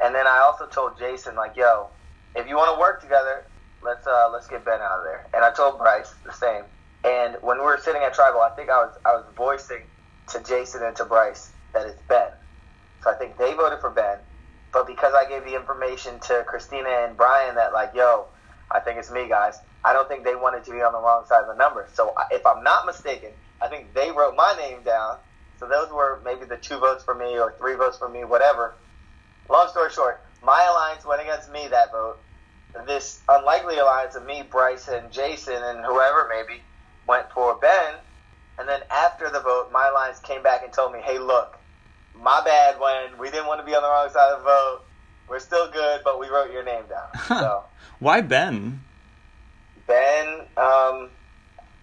and 0.03 0.15
then 0.15 0.27
I 0.27 0.39
also 0.39 0.67
told 0.67 0.97
Jason 0.99 1.35
like, 1.35 1.57
"Yo, 1.57 1.89
if 2.37 2.49
you 2.49 2.57
want 2.57 2.75
to 2.75 2.81
work 2.81 3.01
together, 3.01 3.45
let's 3.83 4.07
uh, 4.07 4.31
let's 4.33 4.47
get 4.47 4.65
Ben 4.65 4.81
out 4.81 4.99
of 4.99 5.05
there." 5.05 5.27
And 5.35 5.45
I 5.45 5.51
told 5.53 5.79
Bryce 5.79 6.15
the 6.25 6.33
same. 6.33 6.63
And 7.05 7.37
when 7.41 7.59
we 7.59 7.65
were 7.65 7.79
sitting 7.83 8.03
at 8.03 8.15
tribal, 8.15 8.41
I 8.41 8.51
think 8.51 8.71
I 8.71 8.85
was 8.85 8.97
I 9.05 9.13
was 9.17 9.25
voicing 9.37 9.83
to 10.29 10.43
Jason 10.43 10.83
and 10.83 10.97
to 10.97 11.05
Bryce 11.05 11.53
that 11.73 11.87
it's 11.87 12.01
Ben. 12.09 12.29
So 13.03 13.11
I 13.11 13.15
think 13.15 13.37
they 13.39 13.55
voted 13.55 13.81
for 13.81 13.91
Ben. 13.91 14.19
But 14.73 14.87
because 14.87 15.15
I 15.15 15.29
gave 15.29 15.45
the 15.45 15.55
information 15.55 16.19
to 16.21 16.45
Christina 16.47 16.89
and 16.89 17.17
Brian 17.17 17.55
that 17.55 17.73
like, 17.73 17.93
yo, 17.95 18.27
I 18.71 18.81
think 18.81 18.99
it's 18.99 19.11
me, 19.11 19.29
guys. 19.29 19.57
I 19.85 19.93
don't 19.93 20.09
think 20.09 20.25
they 20.25 20.35
wanted 20.35 20.65
to 20.65 20.73
be 20.73 20.83
on 20.83 20.93
the 20.93 20.99
wrong 20.99 21.25
side 21.27 21.43
of 21.43 21.47
the 21.47 21.55
number. 21.55 21.89
So 21.95 22.13
if 22.31 22.45
I'm 22.45 22.63
not 22.65 22.87
mistaken, 22.87 23.31
I 23.63 23.69
think 23.69 23.95
they 23.95 24.11
wrote 24.11 24.35
my 24.37 24.55
name 24.59 24.83
down. 24.83 25.19
So 25.59 25.69
those 25.69 25.91
were 25.91 26.21
maybe 26.25 26.45
the 26.45 26.57
two 26.57 26.79
votes 26.79 27.05
for 27.05 27.15
me 27.15 27.39
or 27.39 27.55
three 27.59 27.77
votes 27.77 27.97
for 27.97 28.09
me, 28.09 28.25
whatever. 28.25 28.75
Long 29.49 29.69
story 29.69 29.91
short, 29.91 30.21
my 30.43 30.67
alliance 30.71 31.07
went 31.07 31.23
against 31.23 31.51
me 31.51 31.69
that 31.69 31.93
vote. 31.93 32.17
This 32.87 33.23
unlikely 33.29 33.79
alliance 33.79 34.17
of 34.17 34.27
me, 34.27 34.43
Bryce, 34.43 34.89
and 34.89 35.11
Jason, 35.11 35.55
and 35.57 35.85
whoever 35.85 36.29
maybe 36.29 36.61
went 37.07 37.31
for 37.33 37.57
Ben. 37.57 37.95
And 38.59 38.69
then 38.69 38.81
after 38.91 39.31
the 39.31 39.41
vote, 39.41 39.71
my 39.73 39.89
alliance 39.89 40.19
came 40.21 40.43
back 40.43 40.63
and 40.65 40.73
told 40.73 40.93
me, 40.93 41.01
hey, 41.03 41.19
look, 41.19 41.57
my 42.15 42.41
bad 42.45 42.81
when 42.81 43.19
we 43.19 43.31
didn't 43.31 43.47
want 43.47 43.61
to 43.61 43.67
be 43.67 43.75
on 43.75 43.83
the 43.83 43.89
wrong 43.89 44.09
side 44.11 44.33
of 44.33 44.39
the 44.41 44.45
vote. 44.45 44.81
We're 45.29 45.41
still 45.41 45.71
good, 45.71 46.03
but 46.05 46.21
we 46.21 46.29
wrote 46.29 46.53
your 46.53 46.63
name 46.65 46.85
down. 46.89 47.09
So 47.41 47.65
Why 47.99 48.21
Ben? 48.21 48.81
Ben, 49.87 50.41
um, 50.57 51.11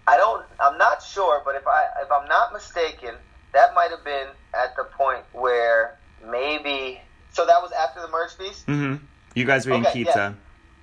I 0.07 0.17
don't, 0.17 0.45
I'm 0.59 0.77
not 0.77 1.01
sure, 1.03 1.41
but 1.45 1.55
if 1.55 1.65
I 1.67 1.85
if 2.01 2.11
I'm 2.11 2.27
not 2.27 2.51
mistaken, 2.53 3.15
that 3.53 3.73
might 3.75 3.91
have 3.91 4.03
been 4.03 4.27
at 4.53 4.75
the 4.75 4.83
point 4.85 5.23
where 5.33 5.97
maybe. 6.25 6.99
So 7.31 7.45
that 7.45 7.61
was 7.61 7.71
after 7.71 8.01
the 8.01 8.07
merge 8.09 8.31
feast. 8.33 8.65
Mm-hmm. 8.67 9.03
You 9.35 9.45
guys 9.45 9.65
were 9.65 9.73
Okay, 9.75 9.91
pizza. 9.93 10.13
yeah. 10.15 10.33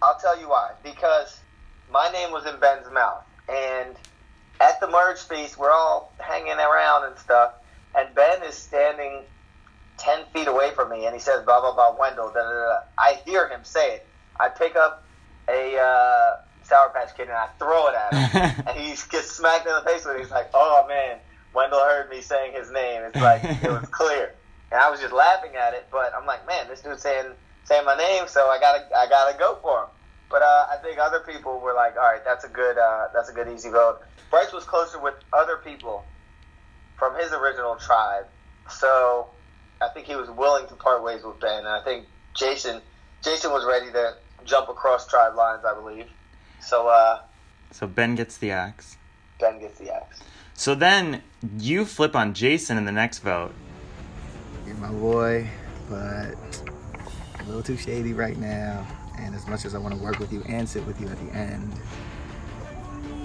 I'll 0.07 0.19
tell 0.19 0.39
you 0.41 0.49
why. 0.49 0.73
Because 0.83 1.39
my 1.93 2.11
name 2.13 2.33
was 2.33 2.47
in 2.47 2.59
Ben's 2.59 2.91
mouth. 2.93 3.25
And 3.49 3.97
at 4.61 4.81
the 4.81 4.89
merge 4.89 5.19
feast, 5.21 5.59
we're 5.59 5.71
all 5.71 6.13
hanging 6.19 6.53
around 6.53 7.07
and 7.07 7.19
stuff. 7.19 7.53
And 7.95 8.15
Ben 8.15 8.43
is 8.43 8.55
standing 8.55 9.23
10 9.99 10.25
feet 10.33 10.49
away 10.49 10.71
from 10.75 10.91
me. 10.91 11.07
And 11.07 11.15
he 11.15 11.21
says, 11.21 11.45
blah, 11.45 11.61
blah, 11.61 11.75
blah, 11.75 11.97
Wendell. 11.99 12.29
Da, 12.29 12.43
da. 12.43 12.51
da. 12.51 12.79
I 12.99 13.21
hear 13.27 13.49
him 13.49 13.61
say 13.65 13.97
it. 13.97 14.07
I 14.39 14.49
pick 14.49 14.77
up 14.77 15.03
a 15.49 15.79
uh, 15.79 16.37
Sour 16.63 16.91
Patch 16.91 17.17
Kid 17.17 17.29
and 17.29 17.33
I 17.33 17.49
throw 17.59 17.89
it 17.89 17.95
at 17.95 18.15
him. 18.15 18.65
and 18.69 18.79
he 18.79 18.91
gets 19.11 19.33
smacked 19.33 19.67
in 19.67 19.75
the 19.75 19.83
face 19.83 20.05
with 20.05 20.17
it. 20.17 20.21
He's 20.21 20.31
like, 20.31 20.51
oh, 20.55 20.85
man. 20.89 21.19
Wendell 21.53 21.81
heard 21.81 22.09
me 22.11 22.21
saying 22.21 22.53
his 22.55 22.71
name. 22.71 23.03
It's 23.03 23.17
like, 23.17 23.43
it 23.43 23.71
was 23.71 23.89
clear. 23.91 24.35
And 24.71 24.81
I 24.81 24.89
was 24.89 25.01
just 25.01 25.13
laughing 25.13 25.57
at 25.57 25.75
it. 25.75 25.89
But 25.91 26.13
I'm 26.15 26.27
like, 26.27 26.47
man, 26.47 26.69
this 26.69 26.81
dude's 26.81 27.03
saying 27.03 27.33
saying 27.65 27.85
my 27.85 27.97
name, 27.97 28.25
so 28.27 28.49
I 28.49 28.59
gotta 28.59 28.85
I 28.97 29.09
gotta 29.09 29.39
go 29.39 29.59
for 29.63 29.83
him. 29.83 29.89
But 30.31 30.43
uh, 30.43 30.67
I 30.71 30.77
think 30.83 30.99
other 30.99 31.21
people 31.21 31.59
were 31.59 31.75
like, 31.75 31.97
all 31.97 32.03
right, 32.03 32.25
that's 32.25 32.45
a 32.45 32.49
good 32.49 32.79
uh, 32.79 33.09
that's 33.13 33.29
a 33.29 33.33
good 33.33 33.49
easy 33.49 33.69
vote. 33.71 34.01
Bryce 34.31 34.53
was 34.53 34.65
closer 34.65 35.01
with 35.01 35.15
other 35.33 35.57
people 35.57 36.05
from 36.97 37.17
his 37.17 37.33
original 37.33 37.75
tribe, 37.77 38.27
so 38.71 39.29
I 39.83 39.89
think 39.93 40.07
he 40.07 40.15
was 40.15 40.31
willing 40.31 40.69
to 40.69 40.75
part 40.75 41.03
ways 41.03 41.25
with 41.25 41.41
Ben. 41.41 41.59
And 41.59 41.69
I 41.69 41.83
think 41.83 42.07
Jason 42.35 42.81
Jason 43.25 43.51
was 43.51 43.67
ready 43.67 43.91
to 43.91 44.15
jump 44.45 44.69
across 44.69 45.07
tribe 45.09 45.35
lines, 45.35 45.65
I 45.65 45.75
believe. 45.75 46.07
So 46.61 46.87
uh, 46.89 47.21
So 47.73 47.89
Ben 47.89 48.15
gets 48.15 48.39
the 48.39 48.53
axe. 48.53 48.97
Ben 49.41 49.59
gets 49.59 49.79
the 49.79 49.93
axe. 49.93 50.21
So 50.55 50.75
then 50.75 51.23
you 51.59 51.85
flip 51.85 52.15
on 52.15 52.35
Jason 52.35 52.77
in 52.77 52.85
the 52.85 52.93
next 52.93 53.21
vote. 53.21 53.53
You're 54.67 54.77
my 54.77 54.93
boy, 54.93 55.49
but 55.89 56.35
a 57.41 57.45
little 57.47 57.63
too 57.63 57.77
shady 57.77 58.13
right 58.13 58.37
now. 58.37 58.87
And 59.21 59.35
as 59.35 59.47
much 59.47 59.65
as 59.65 59.75
I 59.75 59.79
want 59.79 59.95
to 59.95 60.01
work 60.03 60.19
with 60.19 60.33
you 60.33 60.43
and 60.47 60.69
sit 60.69 60.85
with 60.87 61.01
you 61.01 61.09
at 61.09 61.19
the 61.19 61.37
end, 61.37 61.73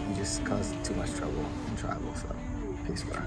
you 0.09 0.15
just 0.15 0.43
cause 0.45 0.73
too 0.83 0.93
much 0.95 1.13
trouble 1.13 1.45
in 1.69 1.77
tribal. 1.77 2.13
So 2.15 2.35
peace, 2.85 3.03
bro. 3.03 3.21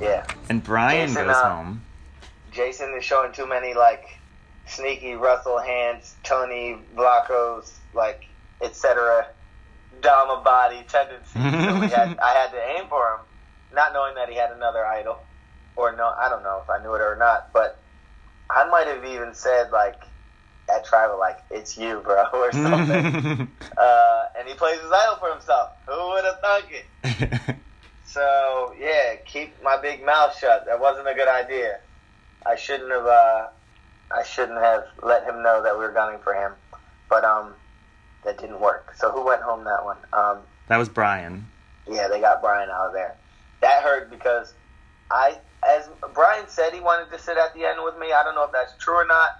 Yeah. 0.00 0.26
And 0.48 0.62
Brian 0.62 1.08
Jason, 1.08 1.26
goes 1.26 1.36
uh, 1.36 1.56
home. 1.56 1.82
Jason 2.50 2.94
is 2.94 3.04
showing 3.04 3.32
too 3.32 3.46
many 3.46 3.74
like 3.74 4.18
sneaky 4.66 5.14
Russell 5.14 5.60
Hantz, 5.64 6.14
Tony 6.24 6.78
Vlachos, 6.96 7.72
like 7.94 8.26
etc. 8.60 9.28
Dama 10.00 10.42
body 10.44 10.84
tendencies. 10.88 11.32
so 11.32 11.40
had, 11.40 12.18
I 12.22 12.32
had 12.32 12.50
to 12.50 12.78
aim 12.78 12.88
for 12.88 13.14
him, 13.14 13.20
not 13.74 13.92
knowing 13.92 14.14
that 14.16 14.28
he 14.28 14.34
had 14.34 14.50
another 14.50 14.84
idol, 14.84 15.18
or 15.76 15.94
no, 15.94 16.12
I 16.18 16.28
don't 16.28 16.42
know 16.42 16.60
if 16.62 16.68
I 16.68 16.82
knew 16.82 16.94
it 16.94 17.00
or 17.00 17.16
not, 17.16 17.52
but 17.52 17.78
I 18.50 18.68
might 18.68 18.86
have 18.88 19.04
even 19.04 19.34
said 19.34 19.70
like 19.70 20.02
at 20.68 20.84
tribal 20.84 21.18
like 21.18 21.38
it's 21.50 21.76
you, 21.78 22.00
bro, 22.04 22.24
or 22.32 22.52
something. 22.52 23.48
uh, 23.76 24.22
and 24.38 24.48
he 24.48 24.54
plays 24.54 24.80
his 24.80 24.90
idol 24.92 25.16
for 25.16 25.30
himself. 25.30 25.70
Who 25.86 26.08
would 26.10 26.24
have 26.24 26.40
thunk 26.40 26.66
it? 26.70 27.56
So 28.04 28.74
yeah, 28.78 29.14
keep 29.24 29.62
my 29.62 29.80
big 29.80 30.04
mouth 30.04 30.36
shut. 30.38 30.66
That 30.66 30.78
wasn't 30.80 31.08
a 31.08 31.14
good 31.14 31.28
idea. 31.28 31.78
I 32.44 32.56
shouldn't 32.56 32.90
have. 32.90 33.06
Uh, 33.06 33.46
I 34.14 34.22
shouldn't 34.22 34.60
have 34.60 34.84
let 35.02 35.24
him 35.24 35.42
know 35.42 35.62
that 35.62 35.72
we 35.78 35.82
were 35.82 35.92
gunning 35.92 36.18
for 36.22 36.34
him. 36.34 36.52
But 37.08 37.24
um, 37.24 37.54
that 38.24 38.36
didn't 38.36 38.60
work. 38.60 38.92
So 38.98 39.10
who 39.10 39.24
went 39.24 39.40
home 39.40 39.64
that 39.64 39.82
one? 39.86 39.96
Um, 40.12 40.40
that 40.68 40.76
was 40.76 40.90
Brian. 40.90 41.46
yeah, 41.90 42.08
they 42.08 42.20
got 42.20 42.42
Brian 42.42 42.68
out 42.68 42.88
of 42.88 42.92
there. 42.92 43.16
That 43.62 43.82
hurt 43.82 44.10
because 44.10 44.52
I, 45.10 45.38
as 45.66 45.88
Brian 46.12 46.46
said, 46.48 46.74
he 46.74 46.80
wanted 46.80 47.10
to 47.12 47.18
sit 47.18 47.38
at 47.38 47.54
the 47.54 47.64
end 47.64 47.78
with 47.82 47.96
me. 47.98 48.12
I 48.12 48.22
don't 48.24 48.34
know 48.34 48.44
if 48.44 48.52
that's 48.52 48.74
true 48.76 48.94
or 48.96 49.06
not, 49.06 49.30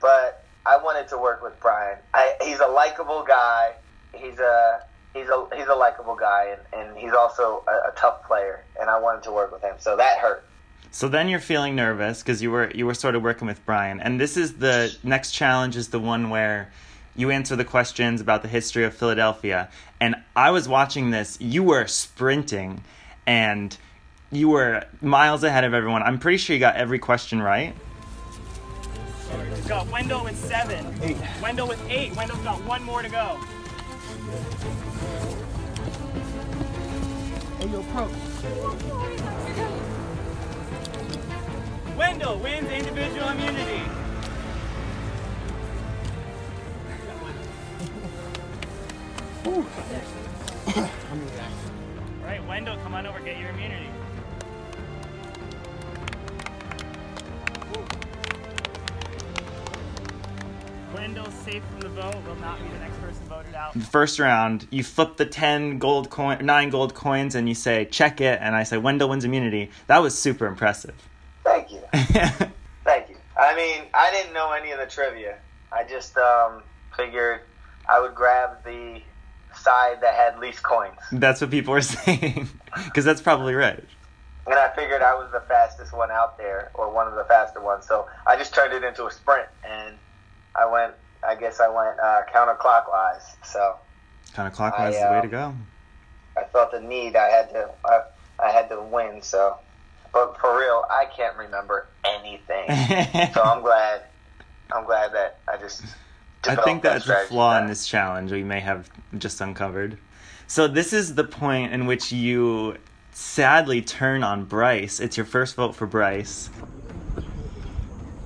but 0.00 0.39
I 0.66 0.76
wanted 0.76 1.08
to 1.08 1.18
work 1.18 1.42
with 1.42 1.58
Brian. 1.60 1.98
I, 2.14 2.34
he's 2.42 2.60
a 2.60 2.66
likable 2.66 3.24
guy. 3.26 3.74
He's 4.12 4.38
a 4.38 4.84
he's 5.14 5.28
a 5.28 5.46
he's 5.56 5.66
a 5.66 5.74
likable 5.74 6.16
guy, 6.16 6.56
and, 6.72 6.88
and 6.88 6.98
he's 6.98 7.12
also 7.12 7.64
a, 7.66 7.90
a 7.90 7.92
tough 7.96 8.26
player. 8.26 8.64
And 8.80 8.90
I 8.90 8.98
wanted 8.98 9.22
to 9.24 9.32
work 9.32 9.52
with 9.52 9.62
him, 9.62 9.76
so 9.78 9.96
that 9.96 10.18
hurt. 10.18 10.44
So 10.90 11.08
then 11.08 11.28
you're 11.28 11.40
feeling 11.40 11.76
nervous 11.76 12.22
because 12.22 12.42
you 12.42 12.50
were 12.50 12.70
you 12.72 12.86
were 12.86 12.94
sort 12.94 13.14
of 13.14 13.22
working 13.22 13.46
with 13.46 13.64
Brian, 13.64 14.00
and 14.00 14.20
this 14.20 14.36
is 14.36 14.54
the 14.54 14.94
next 15.02 15.32
challenge 15.32 15.76
is 15.76 15.88
the 15.88 16.00
one 16.00 16.30
where 16.30 16.72
you 17.16 17.30
answer 17.30 17.56
the 17.56 17.64
questions 17.64 18.20
about 18.20 18.42
the 18.42 18.48
history 18.48 18.84
of 18.84 18.94
Philadelphia. 18.94 19.68
And 20.00 20.16
I 20.34 20.50
was 20.50 20.68
watching 20.68 21.10
this. 21.10 21.38
You 21.40 21.62
were 21.62 21.86
sprinting, 21.86 22.82
and 23.26 23.76
you 24.30 24.48
were 24.48 24.84
miles 25.00 25.44
ahead 25.44 25.64
of 25.64 25.74
everyone. 25.74 26.02
I'm 26.02 26.18
pretty 26.18 26.38
sure 26.38 26.54
you 26.54 26.60
got 26.60 26.76
every 26.76 26.98
question 26.98 27.40
right. 27.42 27.74
We've 29.70 29.78
got 29.78 29.92
Wendell 29.92 30.24
with 30.24 30.36
seven. 30.36 30.84
Eight. 31.00 31.16
Wendell 31.40 31.68
with 31.68 31.80
eight. 31.88 32.16
Wendell's 32.16 32.42
got 32.42 32.60
one 32.64 32.82
more 32.82 33.02
to 33.02 33.08
go. 33.08 33.38
Wendell 41.96 42.38
wins 42.40 42.68
individual 42.68 43.28
immunity. 43.28 43.82
All 49.46 50.84
right, 52.24 52.44
Wendell, 52.48 52.76
come 52.78 52.94
on 52.94 53.06
over, 53.06 53.20
get 53.20 53.38
your 53.38 53.50
immunity. 53.50 53.86
Wendell's 61.10 61.34
safe 61.34 61.62
from 61.64 61.80
the 61.80 61.88
vote. 61.88 62.14
Will 62.24 62.36
not 62.36 62.62
be 62.62 62.68
the 62.68 62.78
next 62.78 62.96
person 62.98 63.24
voted 63.24 63.52
out. 63.52 63.74
First 63.82 64.20
round, 64.20 64.68
you 64.70 64.84
flip 64.84 65.16
the 65.16 65.26
ten 65.26 65.80
gold 65.80 66.08
coin, 66.08 66.46
nine 66.46 66.70
gold 66.70 66.94
coins, 66.94 67.34
and 67.34 67.48
you 67.48 67.54
say 67.56 67.84
check 67.86 68.20
it, 68.20 68.38
and 68.40 68.54
I 68.54 68.62
say 68.62 68.78
Wendell 68.78 69.08
wins 69.08 69.24
immunity. 69.24 69.72
That 69.88 69.98
was 69.98 70.16
super 70.16 70.46
impressive. 70.46 70.94
Thank 71.42 71.72
you, 71.72 71.80
thank 72.84 73.08
you. 73.08 73.16
I 73.36 73.56
mean, 73.56 73.88
I 73.92 74.12
didn't 74.12 74.34
know 74.34 74.52
any 74.52 74.70
of 74.70 74.78
the 74.78 74.86
trivia. 74.86 75.38
I 75.72 75.82
just 75.82 76.16
um, 76.16 76.62
figured 76.96 77.40
I 77.88 77.98
would 78.00 78.14
grab 78.14 78.62
the 78.64 79.00
side 79.56 80.00
that 80.02 80.14
had 80.14 80.38
least 80.38 80.62
coins. 80.62 81.00
that's 81.10 81.40
what 81.40 81.50
people 81.50 81.72
were 81.72 81.80
saying, 81.80 82.48
because 82.84 83.04
that's 83.04 83.20
probably 83.20 83.54
right. 83.54 83.82
And 84.46 84.54
I 84.54 84.72
figured 84.76 85.02
I 85.02 85.14
was 85.14 85.28
the 85.32 85.42
fastest 85.48 85.92
one 85.92 86.12
out 86.12 86.38
there, 86.38 86.70
or 86.74 86.92
one 86.92 87.08
of 87.08 87.16
the 87.16 87.24
faster 87.24 87.60
ones. 87.60 87.84
So 87.88 88.06
I 88.28 88.36
just 88.36 88.54
turned 88.54 88.72
it 88.72 88.84
into 88.84 89.06
a 89.06 89.10
sprint, 89.10 89.48
and 89.68 89.96
I 90.60 90.66
went. 90.70 90.94
I 91.26 91.34
guess 91.34 91.60
I 91.60 91.68
went 91.68 91.98
uh, 92.00 92.22
counterclockwise. 92.34 93.36
So 93.44 93.76
counterclockwise 94.34 94.78
I, 94.78 94.88
is 94.90 94.96
the 94.96 95.10
way 95.10 95.18
uh, 95.18 95.22
to 95.22 95.28
go. 95.28 95.54
I 96.36 96.44
felt 96.44 96.72
the 96.72 96.80
need. 96.80 97.16
I 97.16 97.28
had 97.28 97.50
to. 97.50 97.70
I, 97.84 98.00
I 98.42 98.50
had 98.50 98.68
to 98.68 98.80
win. 98.80 99.22
So, 99.22 99.56
but 100.12 100.38
for 100.38 100.58
real, 100.58 100.84
I 100.90 101.06
can't 101.16 101.36
remember 101.36 101.88
anything. 102.04 102.66
so 103.34 103.42
I'm 103.42 103.62
glad. 103.62 104.02
I'm 104.72 104.84
glad 104.84 105.12
that 105.14 105.38
I 105.52 105.56
just. 105.56 105.82
I 106.44 106.56
think 106.56 106.82
that 106.82 107.04
that's 107.04 107.08
a 107.08 107.26
flaw 107.26 107.58
in 107.58 107.66
this 107.66 107.86
challenge 107.86 108.32
we 108.32 108.42
may 108.42 108.60
have 108.60 108.88
just 109.18 109.40
uncovered. 109.40 109.98
So 110.46 110.66
this 110.66 110.92
is 110.92 111.14
the 111.14 111.24
point 111.24 111.72
in 111.72 111.86
which 111.86 112.12
you 112.12 112.78
sadly 113.12 113.82
turn 113.82 114.22
on 114.22 114.44
Bryce. 114.44 115.00
It's 115.00 115.16
your 115.16 115.26
first 115.26 115.54
vote 115.54 115.74
for 115.74 115.86
Bryce. 115.86 116.48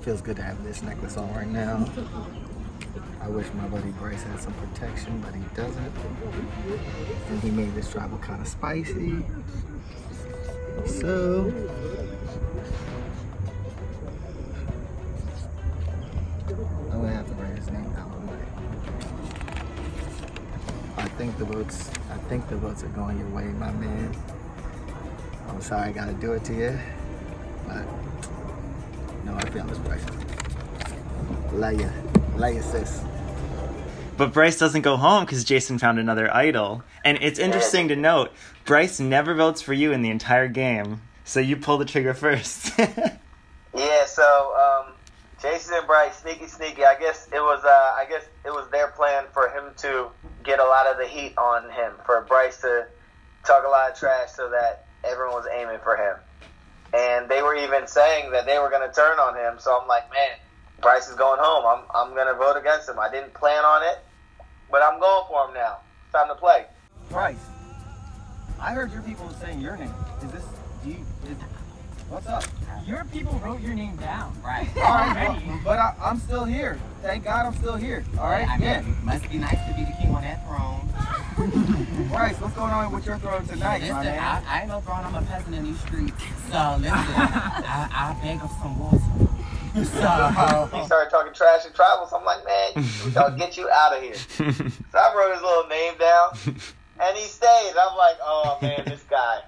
Feels 0.05 0.21
good 0.21 0.35
to 0.35 0.43
have 0.43 0.63
this 0.63 0.83
necklace 0.83 1.17
on 1.17 1.33
right 1.33 1.47
now. 1.47 1.83
I 3.23 3.27
wish 3.27 3.47
my 3.55 3.67
buddy 3.69 3.89
Bryce 3.93 4.21
had 4.21 4.39
some 4.39 4.53
protection, 4.53 5.19
but 5.19 5.33
he 5.33 5.41
doesn't. 5.55 5.91
And 7.29 7.41
he 7.41 7.49
made 7.49 7.73
this 7.73 7.91
travel 7.91 8.19
kind 8.19 8.39
of 8.39 8.47
spicy. 8.47 9.25
So, 10.85 11.51
I'm 16.91 17.01
gonna 17.01 17.11
have 17.11 17.27
to 17.27 17.33
write 17.33 17.57
his 17.57 17.71
name 17.71 17.91
down. 17.93 18.29
I 20.97 21.07
think 21.17 21.35
the 21.39 21.45
votes. 21.45 21.89
I 22.11 22.17
think 22.29 22.47
the 22.47 22.57
votes 22.57 22.83
are 22.83 22.89
going 22.89 23.17
your 23.17 23.29
way, 23.29 23.45
my 23.45 23.71
man. 23.71 24.15
I'm 25.49 25.61
sorry 25.61 25.89
I 25.89 25.91
gotta 25.91 26.13
do 26.13 26.33
it 26.33 26.43
to 26.43 26.53
you, 26.53 26.79
no, 29.55 29.63
I 29.63 29.67
this 29.67 29.77
Bryce. 29.79 30.05
Love 31.53 31.79
ya, 31.79 31.89
love 32.35 32.63
sis. 32.63 33.01
But 34.17 34.33
Bryce 34.33 34.57
doesn't 34.57 34.81
go 34.81 34.97
home 34.97 35.25
because 35.25 35.43
Jason 35.43 35.77
found 35.77 35.99
another 35.99 36.33
idol. 36.33 36.83
And 37.03 37.17
it's 37.21 37.39
interesting 37.39 37.87
to 37.89 37.95
note, 37.95 38.31
Bryce 38.65 38.99
never 38.99 39.33
votes 39.33 39.61
for 39.61 39.73
you 39.73 39.91
in 39.91 40.01
the 40.01 40.09
entire 40.09 40.47
game. 40.47 41.01
So 41.23 41.39
you 41.39 41.57
pull 41.57 41.77
the 41.77 41.85
trigger 41.85 42.13
first. 42.13 42.71
Yeah, 43.77 44.05
so 44.05 44.55
um, 44.55 44.93
Jason 45.41 45.73
and 45.75 45.85
Bryce, 45.85 46.15
sneaky, 46.15 46.47
sneaky. 46.47 46.85
I 46.85 46.97
guess 46.97 47.27
it 47.33 47.41
was. 47.41 47.61
Uh, 47.65 47.67
I 47.67 48.05
guess 48.07 48.23
it 48.45 48.51
was 48.51 48.69
their 48.71 48.87
plan 48.87 49.25
for 49.33 49.49
him 49.49 49.73
to 49.79 50.07
get 50.45 50.59
a 50.59 50.63
lot 50.63 50.87
of 50.87 50.97
the 50.97 51.05
heat 51.05 51.37
on 51.37 51.69
him, 51.71 51.91
for 52.05 52.21
Bryce 52.21 52.61
to 52.61 52.87
talk 53.45 53.65
a 53.65 53.67
lot 53.67 53.91
of 53.91 53.99
trash, 53.99 54.31
so 54.31 54.49
that 54.49 54.85
everyone 55.03 55.35
was 55.35 55.45
aiming 55.53 55.79
for 55.83 55.97
him. 55.97 56.15
And 56.95 57.27
they 57.27 57.41
were 57.41 57.55
even 57.55 57.87
saying 57.87 58.31
that 58.31 58.45
they 58.45 58.57
were 58.59 58.69
going 58.69 58.87
to 58.87 58.93
turn 58.93 59.19
on 59.19 59.35
him. 59.35 59.59
So 59.59 59.77
I'm 59.77 59.87
like, 59.87 60.09
man, 60.11 60.37
Bryce 60.81 61.09
is 61.09 61.15
going 61.15 61.39
home. 61.41 61.65
I'm 61.65 61.83
I'm 61.93 62.15
going 62.15 62.27
to 62.27 62.35
vote 62.35 62.57
against 62.57 62.87
him. 62.87 62.99
I 62.99 63.09
didn't 63.09 63.33
plan 63.33 63.63
on 63.65 63.83
it, 63.83 63.99
but 64.71 64.81
I'm 64.81 64.99
going 64.99 65.25
for 65.27 65.47
him 65.47 65.53
now. 65.53 65.77
It's 66.03 66.13
time 66.13 66.27
to 66.29 66.35
play. 66.35 66.65
Bryce, 67.09 67.35
I 68.61 68.73
heard 68.73 68.91
your 68.91 69.01
people 69.01 69.29
saying 69.41 69.59
your 69.61 69.77
name. 69.77 69.93
Is 70.23 70.31
this, 70.31 70.45
do 70.83 70.89
you, 70.89 70.97
is, 71.29 71.37
what's 72.09 72.27
up? 72.27 72.43
Your 72.85 73.03
people 73.05 73.33
wrote 73.43 73.61
your 73.61 73.73
name 73.73 73.95
down, 73.97 74.35
right? 74.43 74.67
All 74.77 74.83
right, 74.83 75.27
Already. 75.27 75.45
well, 75.47 75.61
but 75.63 75.79
I, 75.79 75.95
I'm 76.03 76.19
still 76.19 76.45
here. 76.45 76.79
Thank 77.01 77.23
God 77.23 77.47
I'm 77.47 77.55
still 77.55 77.75
here. 77.75 78.05
All 78.19 78.29
right, 78.29 78.47
I 78.47 78.57
mean, 78.57 78.67
yeah. 78.67 78.79
it 78.79 79.03
must 79.03 79.29
be 79.29 79.37
nice 79.37 79.57
to 79.67 79.73
be 79.75 79.85
the 79.85 79.95
king 79.99 80.13
on 80.13 80.21
that 80.21 80.45
throne. 80.45 81.71
Bryce, 82.09 82.39
what's 82.39 82.55
going 82.55 82.71
on 82.71 82.91
with 82.91 83.05
your 83.05 83.17
throne 83.17 83.45
tonight, 83.47 83.81
Listen, 83.81 83.95
my 83.95 84.01
I, 84.01 84.03
man? 84.03 84.43
I 84.47 84.59
ain't 84.59 84.67
no 84.69 84.79
throne, 84.81 85.03
I'm 85.05 85.15
a 85.15 85.21
peasant 85.23 85.55
in 85.55 85.63
these 85.65 85.79
streets. 85.81 86.23
So 86.51 86.77
listen, 86.79 86.91
I, 86.93 87.87
I 87.91 88.17
beg 88.23 88.41
of 88.41 88.51
some 88.61 88.79
water. 88.79 88.97
He 89.73 89.83
So, 89.83 90.85
started 90.85 91.09
talking 91.09 91.33
trash 91.33 91.65
and 91.65 91.73
travel. 91.75 92.07
So 92.07 92.17
I'm 92.17 92.25
like, 92.25 92.45
man, 92.45 92.85
we 93.03 93.11
gotta 93.11 93.35
get 93.37 93.57
you 93.57 93.69
out 93.69 93.95
of 93.95 94.01
here. 94.01 94.13
So 94.91 94.97
I 94.97 95.13
wrote 95.15 95.33
his 95.33 95.41
little 95.41 95.67
name 95.67 95.97
down, 95.97 96.29
and 97.01 97.17
he 97.17 97.23
stayed. 97.25 97.73
I'm 97.77 97.97
like, 97.97 98.15
oh 98.23 98.57
man, 98.61 98.83
this 98.85 99.03
guy. 99.09 99.39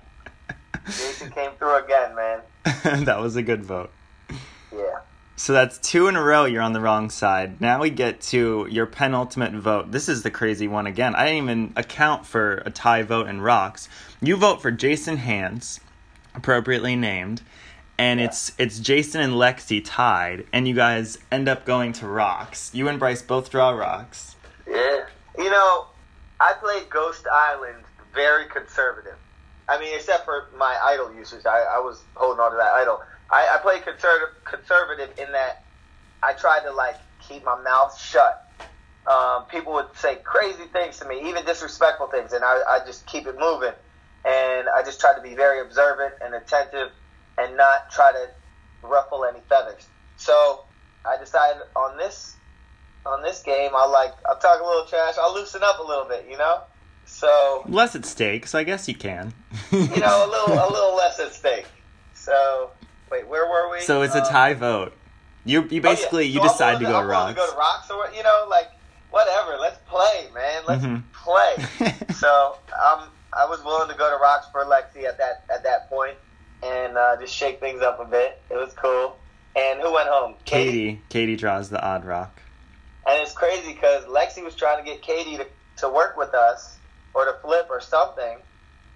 Jason 0.86 1.32
came 1.32 1.52
through 1.52 1.84
again, 1.84 2.16
man. 2.16 2.42
that 3.06 3.20
was 3.20 3.36
a 3.38 3.42
good 3.44 3.64
vote. 3.64 3.92
Yeah. 4.74 5.00
So 5.39 5.53
that's 5.53 5.77
two 5.77 6.08
in 6.08 6.15
a 6.15 6.24
row 6.24 6.46
you're 6.46 6.63
on 6.63 6.74
the 6.74 6.82
wrong 6.82 7.12
side. 7.12 7.62
Now 7.62 7.79
we 7.79 7.91
get 7.91 8.22
to 8.22 8.67
your 8.72 8.88
penultimate 8.88 9.53
vote. 9.53 9.91
This 9.91 10.10
is 10.10 10.24
the 10.24 10.32
crazy 10.32 10.67
one 10.67 10.88
again. 10.88 11.13
I 11.13 11.25
didn't 11.25 11.44
even 11.44 11.74
account 11.75 12.25
for 12.25 12.63
a 12.65 12.72
tie 12.72 13.03
vote 13.03 13.27
in 13.27 13.39
rocks. 13.39 13.88
You 14.20 14.36
vote 14.36 14.63
for 14.63 14.72
Jason 14.72 15.17
Hans, 15.17 15.79
appropriately 16.34 16.96
named, 16.96 17.44
and 18.00 18.20
it's 18.20 18.51
it's 18.58 18.79
Jason 18.79 19.22
and 19.22 19.34
Lexi 19.34 19.79
tied, 19.86 20.48
and 20.51 20.67
you 20.67 20.74
guys 20.74 21.20
end 21.32 21.48
up 21.48 21.65
going 21.65 21.94
to 21.94 22.08
rocks. 22.08 22.72
You 22.74 22.88
and 22.88 22.97
Bryce 22.97 23.21
both 23.21 23.52
draw 23.52 23.69
rocks. 23.69 24.36
Yeah. 24.67 25.06
You 25.38 25.52
know, 25.52 25.86
I 26.39 26.54
played 26.54 26.89
Ghost 26.89 27.28
Island 27.32 27.84
very 28.12 28.47
conservative. 28.47 29.17
I 29.69 29.80
mean, 29.80 29.95
except 29.95 30.26
for 30.26 30.47
my 30.58 30.76
idol 30.84 31.13
usage, 31.13 31.45
I, 31.45 31.76
I 31.76 31.80
was 31.80 32.02
holding 32.15 32.39
on 32.39 32.50
to 32.50 32.58
that 32.58 32.73
idol. 32.73 33.02
I, 33.30 33.56
I 33.56 33.58
played 33.62 33.84
conservative, 33.84 34.36
conservative 34.46 35.10
in 35.20 35.32
that 35.34 35.63
I 36.24 36.34
tried 36.34 36.62
to 36.62 36.72
like 36.72 36.96
keep 37.20 37.44
my 37.46 37.62
mouth 37.62 38.00
shut. 38.00 38.44
Um, 39.06 39.46
people 39.46 39.74
would 39.74 39.96
say 39.96 40.16
crazy 40.24 40.66
things 40.74 41.00
to 41.00 41.08
me, 41.08 41.30
even 41.30 41.46
disrespectful 41.46 42.08
things, 42.08 42.34
and 42.34 42.44
I, 42.44 42.60
I 42.68 42.80
just 42.86 43.06
keep 43.06 43.26
it 43.28 43.40
moving. 43.40 43.72
And 44.26 44.68
I 44.76 44.84
just 44.84 45.00
try 45.00 45.13
to 45.16 45.22
be 45.22 45.34
very 45.36 45.62
observant 45.62 46.16
and 46.22 46.34
attentive, 46.36 46.92
and 47.38 47.56
not 47.56 47.90
try 47.92 48.12
to 48.12 48.30
ruffle 48.86 49.24
any 49.24 49.40
feathers. 49.48 49.88
So 50.18 50.63
I 51.06 51.18
decided 51.18 51.62
on 51.76 51.98
this 51.98 52.36
on 53.06 53.22
this 53.24 53.42
game, 53.42 53.72
I'll 53.76 53.92
like 53.92 54.13
I'll 54.28 54.38
talk 54.38 54.60
a 54.60 54.66
little 54.66 54.86
trash. 54.86 55.16
I'll 55.18 55.34
loosen 55.34 55.62
up 55.63 55.80
a 55.80 55.84
little 55.84 56.06
bit, 56.06 56.26
you 56.30 56.38
know. 56.38 56.62
So 57.06 57.63
Less 57.68 57.96
at 57.96 58.06
stake, 58.06 58.48
so 58.48 58.60
I 58.60 58.63
guess 58.63 58.88
you 58.90 58.96
can. 58.96 59.34
you 59.72 59.88
know, 60.00 60.26
a 60.26 60.28
little 60.30 60.54
a 60.54 60.68
little 60.70 60.96
less 60.96 61.20
at 61.20 61.34
stake. 61.34 61.68
So 62.13 62.72
wait, 63.12 63.28
where 63.28 63.46
were 63.48 63.72
we? 63.72 63.82
so 63.82 64.02
it's 64.02 64.15
a 64.15 64.22
Uh, 64.24 64.30
tie 64.30 64.54
vote. 64.54 64.93
You 65.46 65.62
you 65.62 65.67
oh, 65.67 65.70
yeah. 65.72 65.80
basically 65.82 66.26
you 66.26 66.41
decide 66.41 66.80
to 66.80 66.86
willing 66.86 66.91
go 66.93 67.02
to 67.02 67.08
rocks. 67.08 67.32
To 67.32 67.36
go 67.38 67.52
to 67.52 67.58
rocks, 67.58 67.89
or 67.89 68.10
you 68.15 68.24
know, 68.24 68.46
like 68.50 68.70
whatever. 69.12 69.58
Let's 69.60 69.78
play, 69.88 70.28
man. 70.34 70.63
Let's 70.67 70.84
Mhm. 70.84 71.04
play. 71.13 71.96
so 72.15 72.58
um, 72.86 73.10
I 73.34 73.46
was 73.46 73.63
willing 73.63 73.89
to 73.89 73.96
go 73.96 74.10
to 74.10 74.17
rocks 74.17 74.48
for 74.52 74.65
Lexi 74.65 75.06
at 75.06 75.17
that 75.20 75.43
at 75.50 75.63
that 75.63 75.89
point, 75.89 76.17
and 76.63 76.98
uh, 76.98 77.15
just 77.17 77.34
shake 77.34 77.60
things 77.60 77.82
up 77.82 78.00
a 78.00 78.06
bit. 78.06 78.41
It 78.50 78.56
was 78.56 78.74
cool. 78.74 79.15
And 79.56 79.80
who 79.80 79.93
went 79.93 80.10
home? 80.10 80.36
Katie 80.46 81.02
Katie 81.10 81.36
draws 81.36 81.70
the 81.70 81.82
odd 81.84 82.04
rock. 82.06 82.41
And 83.08 83.22
it's 83.22 83.32
crazy 83.32 83.72
because 83.74 84.04
Lexi 84.04 84.43
was 84.43 84.54
trying 84.54 84.84
to 84.84 84.84
get 84.84 85.02
Katie 85.02 85.38
to, 85.38 85.48
to 85.78 85.88
work 85.89 86.17
with 86.17 86.34
us 86.34 86.76
or 87.13 87.24
to 87.24 87.34
flip 87.41 87.67
or 87.70 87.80
something, 87.80 88.38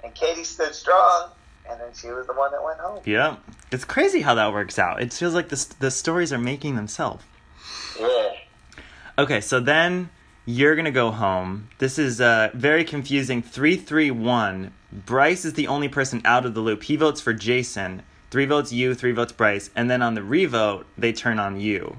and 0.03 0.13
Katie 0.13 0.43
stood 0.43 0.75
strong, 0.75 1.29
and 1.69 1.79
then 1.79 1.87
she 1.95 2.07
was 2.09 2.27
the 2.27 2.33
one 2.33 2.51
that 2.51 2.61
went 2.61 2.77
home. 2.79 2.99
Yeah, 3.05 3.37
it's 3.71 3.85
crazy 3.85 4.21
how 4.21 4.35
that 4.35 4.51
works 4.53 4.77
out. 4.79 5.01
It 5.01 5.13
feels 5.13 5.33
like 5.33 5.49
the 5.49 5.65
the 5.79 5.91
stories 5.91 6.31
are 6.33 6.37
making 6.37 6.75
themselves. 6.75 7.23
Yeah. 7.99 8.29
Okay, 9.17 9.41
so 9.41 9.59
then 9.59 10.09
you're 10.45 10.75
gonna 10.75 10.91
go 10.91 11.11
home. 11.11 11.69
This 11.77 11.99
is 11.99 12.19
uh, 12.21 12.49
very 12.53 12.83
confusing. 12.83 13.41
Three, 13.41 13.75
three, 13.77 14.11
one. 14.11 14.73
Bryce 14.91 15.45
is 15.45 15.53
the 15.53 15.67
only 15.67 15.87
person 15.87 16.21
out 16.25 16.45
of 16.45 16.53
the 16.53 16.59
loop. 16.61 16.83
He 16.83 16.95
votes 16.95 17.21
for 17.21 17.33
Jason. 17.33 18.03
Three 18.29 18.45
votes 18.45 18.71
you, 18.71 18.93
three 18.95 19.11
votes 19.11 19.31
Bryce, 19.33 19.69
and 19.75 19.89
then 19.89 20.01
on 20.01 20.15
the 20.15 20.23
revote 20.23 20.85
they 20.97 21.11
turn 21.13 21.37
on 21.39 21.59
you. 21.59 21.97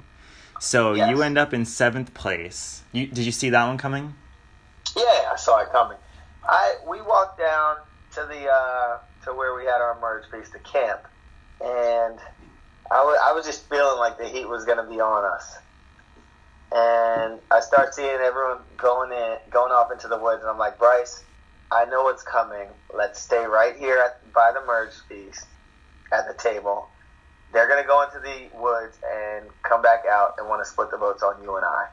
So 0.61 0.94
Yes. 0.94 1.11
you 1.11 1.22
end 1.22 1.37
up 1.38 1.52
in 1.52 1.64
seventh 1.64 2.14
place. 2.14 2.82
You, 2.92 3.06
did 3.06 3.24
you 3.24 3.32
see 3.32 3.50
that 3.50 3.66
one 3.66 3.78
coming? 3.78 4.14
Yeah, 4.96 5.30
I 5.32 5.37
saw 5.37 5.58
it 5.61 5.70
coming. 5.72 5.98
I 6.44 6.76
we 6.88 7.00
walked 7.00 7.38
down 7.38 7.76
to 8.14 8.26
the 8.28 8.48
uh, 8.50 8.98
to 9.24 9.35
where 9.35 9.54
we 9.54 9.64
had 9.64 9.80
our 9.80 9.98
merge 10.00 10.24
piece, 10.30 10.50
the 10.50 10.58
camp, 10.61 11.00
and 11.62 12.18
I 12.92 13.33
was 13.35 13.46
just 13.46 13.68
feeling 13.70 13.98
like 13.98 14.18
the 14.18 14.29
heat 14.29 14.48
was 14.48 14.64
going 14.64 14.77
to 14.77 14.90
be 14.90 15.01
on 15.01 15.25
us. 15.25 15.57
And 16.75 17.40
I 17.51 17.61
start 17.61 17.94
seeing 17.94 18.09
everyone 18.09 18.59
going 18.77 19.12
in, 19.12 19.37
going 19.51 19.72
off 19.72 19.90
into 19.92 20.09
the 20.09 20.18
woods, 20.18 20.42
and 20.42 20.51
I'm 20.51 20.59
like, 20.59 20.79
Bryce, 20.79 21.22
I 21.70 21.85
know 21.87 22.03
what's 22.03 22.22
coming. 22.22 22.68
Let's 22.94 23.20
stay 23.20 23.44
right 23.44 23.77
here 23.77 23.98
at, 23.98 24.33
by 24.33 24.53
the 24.53 24.66
merge 24.66 24.92
piece 25.09 25.44
at 26.12 26.27
the 26.29 26.35
table. 26.35 26.88
They're 27.53 27.68
going 27.68 27.83
to 27.83 27.87
go 27.87 28.03
into 28.03 28.20
the 28.20 28.59
woods 28.59 28.98
and 29.11 29.46
come 29.62 29.83
back 29.83 30.05
out 30.11 30.35
and 30.38 30.48
want 30.48 30.62
to 30.62 30.68
split 30.68 30.90
the 30.90 30.96
votes 30.96 31.22
on 31.22 31.42
you 31.42 31.57
and 31.57 31.64
I. 31.64 31.87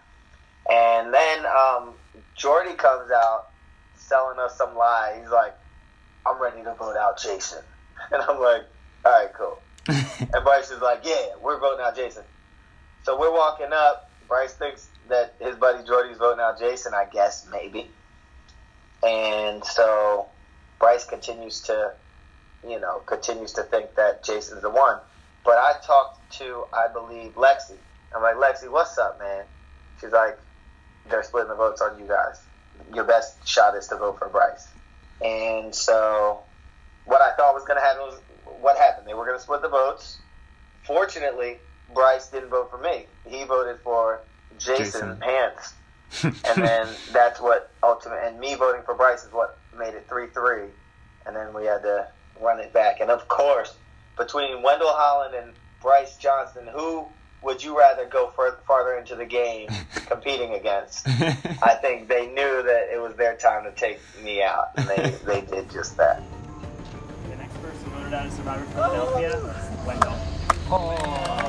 And 0.71 1.13
then 1.13 1.45
um, 1.45 1.93
Jordy 2.35 2.73
comes 2.73 3.11
out 3.11 3.47
selling 3.95 4.39
us 4.39 4.57
some 4.57 4.75
lie. 4.75 5.17
He's 5.21 5.31
like, 5.31 5.55
I'm 6.25 6.41
ready 6.41 6.63
to 6.63 6.73
vote 6.73 6.97
out 6.97 7.21
Jason. 7.21 7.63
And 8.11 8.23
I'm 8.23 8.39
like, 8.39 8.63
all 9.09 9.25
right, 9.25 9.33
cool. 9.33 9.59
And 10.33 10.43
Bryce 10.43 10.69
is 10.69 10.81
like, 10.81 11.01
yeah, 11.03 11.29
we're 11.41 11.59
voting 11.59 11.83
out 11.83 11.95
Jason. 11.95 12.23
So 13.03 13.19
we're 13.19 13.31
walking 13.31 13.73
up. 13.73 14.11
Bryce 14.27 14.53
thinks 14.53 14.87
that 15.07 15.33
his 15.39 15.55
buddy 15.55 15.83
Jordy's 15.87 16.17
voting 16.17 16.39
out 16.39 16.59
Jason, 16.59 16.93
I 16.93 17.05
guess, 17.11 17.47
maybe. 17.51 17.89
And 19.01 19.63
so 19.63 20.27
Bryce 20.77 21.05
continues 21.05 21.61
to, 21.61 21.93
you 22.67 22.79
know, 22.79 22.99
continues 23.05 23.53
to 23.53 23.63
think 23.63 23.95
that 23.95 24.23
Jason's 24.23 24.61
the 24.61 24.69
one. 24.69 24.99
But 25.43 25.57
I 25.57 25.73
talked 25.83 26.31
to, 26.33 26.65
I 26.71 26.87
believe, 26.91 27.33
Lexi. 27.35 27.77
I'm 28.15 28.21
like, 28.21 28.35
Lexi, 28.35 28.69
what's 28.69 28.97
up, 28.99 29.17
man? 29.19 29.45
She's 29.99 30.11
like, 30.11 30.37
they're 31.09 31.23
splitting 31.23 31.49
the 31.49 31.55
votes 31.55 31.81
on 31.81 31.97
you 31.97 32.05
guys. 32.05 32.39
Your 32.93 33.05
best 33.05 33.47
shot 33.47 33.75
is 33.75 33.87
to 33.87 33.95
vote 33.95 34.19
for 34.19 34.29
Bryce. 34.29 34.67
And 35.25 35.73
so, 35.73 36.41
what 37.05 37.21
I 37.21 37.35
thought 37.35 37.55
was 37.55 37.63
going 37.63 37.79
to 37.79 37.83
happen 37.83 38.01
was 38.01 38.19
what 38.61 38.77
happened. 38.77 39.07
They 39.07 39.13
were 39.13 39.25
going 39.25 39.37
to 39.37 39.43
split 39.43 39.61
the 39.61 39.69
votes. 39.69 40.19
Fortunately, 40.85 41.57
Bryce 41.93 42.27
didn't 42.27 42.49
vote 42.49 42.69
for 42.69 42.77
me. 42.77 43.05
He 43.25 43.43
voted 43.43 43.79
for 43.83 44.21
Jason, 44.57 44.85
Jason. 44.85 45.21
Hans. 45.21 45.73
and 46.23 46.63
then 46.63 46.87
that's 47.11 47.39
what 47.39 47.71
ultimate 47.83 48.19
and 48.23 48.39
me 48.39 48.55
voting 48.55 48.81
for 48.83 48.95
Bryce 48.95 49.23
is 49.23 49.31
what 49.31 49.57
made 49.77 49.93
it 49.93 50.07
three 50.09 50.27
three. 50.27 50.65
And 51.25 51.35
then 51.35 51.53
we 51.53 51.65
had 51.65 51.83
to 51.83 52.07
run 52.41 52.59
it 52.59 52.73
back. 52.73 52.99
And 52.99 53.11
of 53.11 53.27
course, 53.27 53.75
between 54.17 54.63
Wendell 54.63 54.91
Holland 54.91 55.35
and 55.35 55.53
Bryce 55.81 56.17
Johnson, 56.17 56.67
who 56.67 57.05
would 57.41 57.63
you 57.63 57.77
rather 57.77 58.05
go 58.05 58.31
fur- 58.35 58.57
farther 58.67 58.97
into 58.97 59.15
the 59.15 59.25
game 59.25 59.69
competing 60.07 60.53
against? 60.53 61.07
I 61.07 61.77
think 61.81 62.07
they 62.07 62.27
knew 62.27 62.63
that 62.63 62.89
it 62.93 63.01
was 63.01 63.15
their 63.15 63.35
time 63.35 63.63
to 63.63 63.71
take 63.71 63.99
me 64.23 64.43
out, 64.43 64.71
and 64.75 64.87
they, 64.87 65.09
they 65.25 65.41
did 65.41 65.69
just 65.71 65.95
that. 65.97 66.21
Voted 68.09 68.25
out 68.25 68.31
Survivor 68.33 68.65
Philadelphia 68.65 69.39
Wendell. 69.85 70.17
Wendell, 70.71 71.48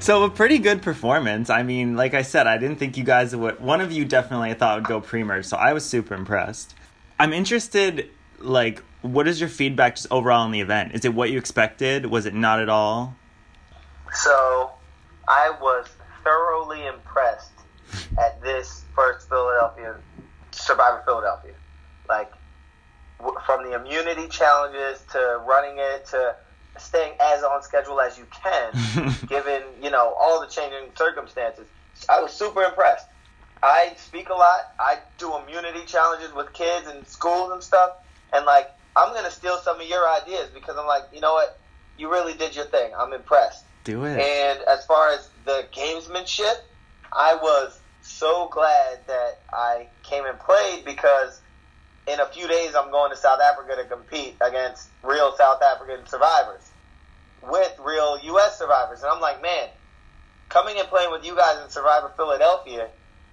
So 0.00 0.22
a 0.22 0.30
pretty 0.30 0.58
good 0.58 0.80
performance. 0.80 1.50
I 1.50 1.62
mean, 1.62 1.96
like 1.96 2.14
I 2.14 2.22
said, 2.22 2.46
I 2.46 2.56
didn't 2.56 2.78
think 2.78 2.96
you 2.96 3.04
guys 3.04 3.36
would. 3.36 3.60
One 3.60 3.80
of 3.80 3.92
you 3.92 4.04
definitely 4.04 4.50
I 4.50 4.54
thought 4.54 4.78
would 4.78 4.86
go 4.88 5.00
pre-merge, 5.00 5.44
so 5.44 5.56
I 5.56 5.72
was 5.72 5.84
super 5.84 6.14
impressed. 6.14 6.74
I'm 7.18 7.32
interested. 7.32 8.08
Like, 8.38 8.82
what 9.02 9.28
is 9.28 9.40
your 9.40 9.50
feedback 9.50 9.96
just 9.96 10.06
overall 10.10 10.42
on 10.42 10.50
the 10.50 10.60
event? 10.60 10.94
Is 10.94 11.04
it 11.04 11.12
what 11.12 11.30
you 11.30 11.38
expected? 11.38 12.06
Was 12.06 12.24
it 12.24 12.32
not 12.32 12.60
at 12.60 12.68
all? 12.68 13.16
So 14.14 14.70
I 15.28 15.52
was 15.60 15.88
thoroughly 16.24 16.86
impressed 16.86 17.52
at 18.18 18.40
this 18.40 18.84
first 18.94 19.28
Philadelphia 19.28 19.96
Survivor 20.52 21.02
Philadelphia. 21.04 21.54
Like 22.08 22.32
from 23.44 23.64
the 23.64 23.74
immunity 23.74 24.28
challenges 24.28 25.02
to 25.12 25.42
running 25.46 25.76
it 25.78 26.06
to 26.06 26.36
staying 26.80 27.14
as 27.20 27.42
on 27.42 27.62
schedule 27.62 28.00
as 28.00 28.18
you 28.18 28.26
can, 28.42 28.72
given 29.28 29.62
you 29.82 29.90
know 29.90 30.14
all 30.20 30.40
the 30.40 30.46
changing 30.46 30.90
circumstances. 30.96 31.66
I 32.08 32.20
was 32.20 32.32
super 32.32 32.62
impressed. 32.62 33.06
I 33.62 33.94
speak 33.96 34.28
a 34.28 34.34
lot. 34.34 34.60
I 34.78 34.98
do 35.18 35.36
immunity 35.36 35.84
challenges 35.86 36.32
with 36.32 36.52
kids 36.52 36.86
and 36.86 37.06
schools 37.06 37.52
and 37.52 37.62
stuff, 37.62 37.90
and 38.32 38.46
like 38.46 38.70
I'm 38.96 39.14
gonna 39.14 39.30
steal 39.30 39.58
some 39.58 39.80
of 39.80 39.86
your 39.86 40.08
ideas 40.08 40.50
because 40.54 40.76
I'm 40.78 40.86
like, 40.86 41.04
you 41.12 41.20
know 41.20 41.34
what, 41.34 41.58
you 41.96 42.10
really 42.10 42.34
did 42.34 42.54
your 42.54 42.66
thing. 42.66 42.92
I'm 42.96 43.12
impressed. 43.12 43.64
Do 43.84 44.04
it. 44.04 44.18
And 44.18 44.60
as 44.68 44.84
far 44.86 45.10
as 45.10 45.30
the 45.44 45.66
gamesmanship, 45.72 46.56
I 47.12 47.36
was 47.36 47.80
so 48.02 48.48
glad 48.52 49.00
that 49.06 49.40
I 49.52 49.88
came 50.02 50.24
and 50.24 50.38
played 50.38 50.84
because 50.84 51.40
in 52.08 52.20
a 52.20 52.26
few 52.26 52.48
days 52.48 52.74
I'm 52.74 52.90
going 52.90 53.10
to 53.10 53.16
South 53.16 53.40
Africa 53.40 53.76
to 53.76 53.84
compete 53.84 54.36
against 54.40 54.88
real 55.02 55.34
South 55.36 55.62
African 55.62 56.06
survivors 56.06 56.70
with 57.42 57.74
real 57.80 58.18
U.S. 58.18 58.58
survivors. 58.58 59.02
And 59.02 59.10
I'm 59.10 59.20
like, 59.20 59.42
man, 59.42 59.68
coming 60.48 60.78
and 60.78 60.88
playing 60.88 61.10
with 61.10 61.24
you 61.24 61.36
guys 61.36 61.62
in 61.62 61.70
Survivor 61.70 62.12
Philadelphia, 62.16 62.88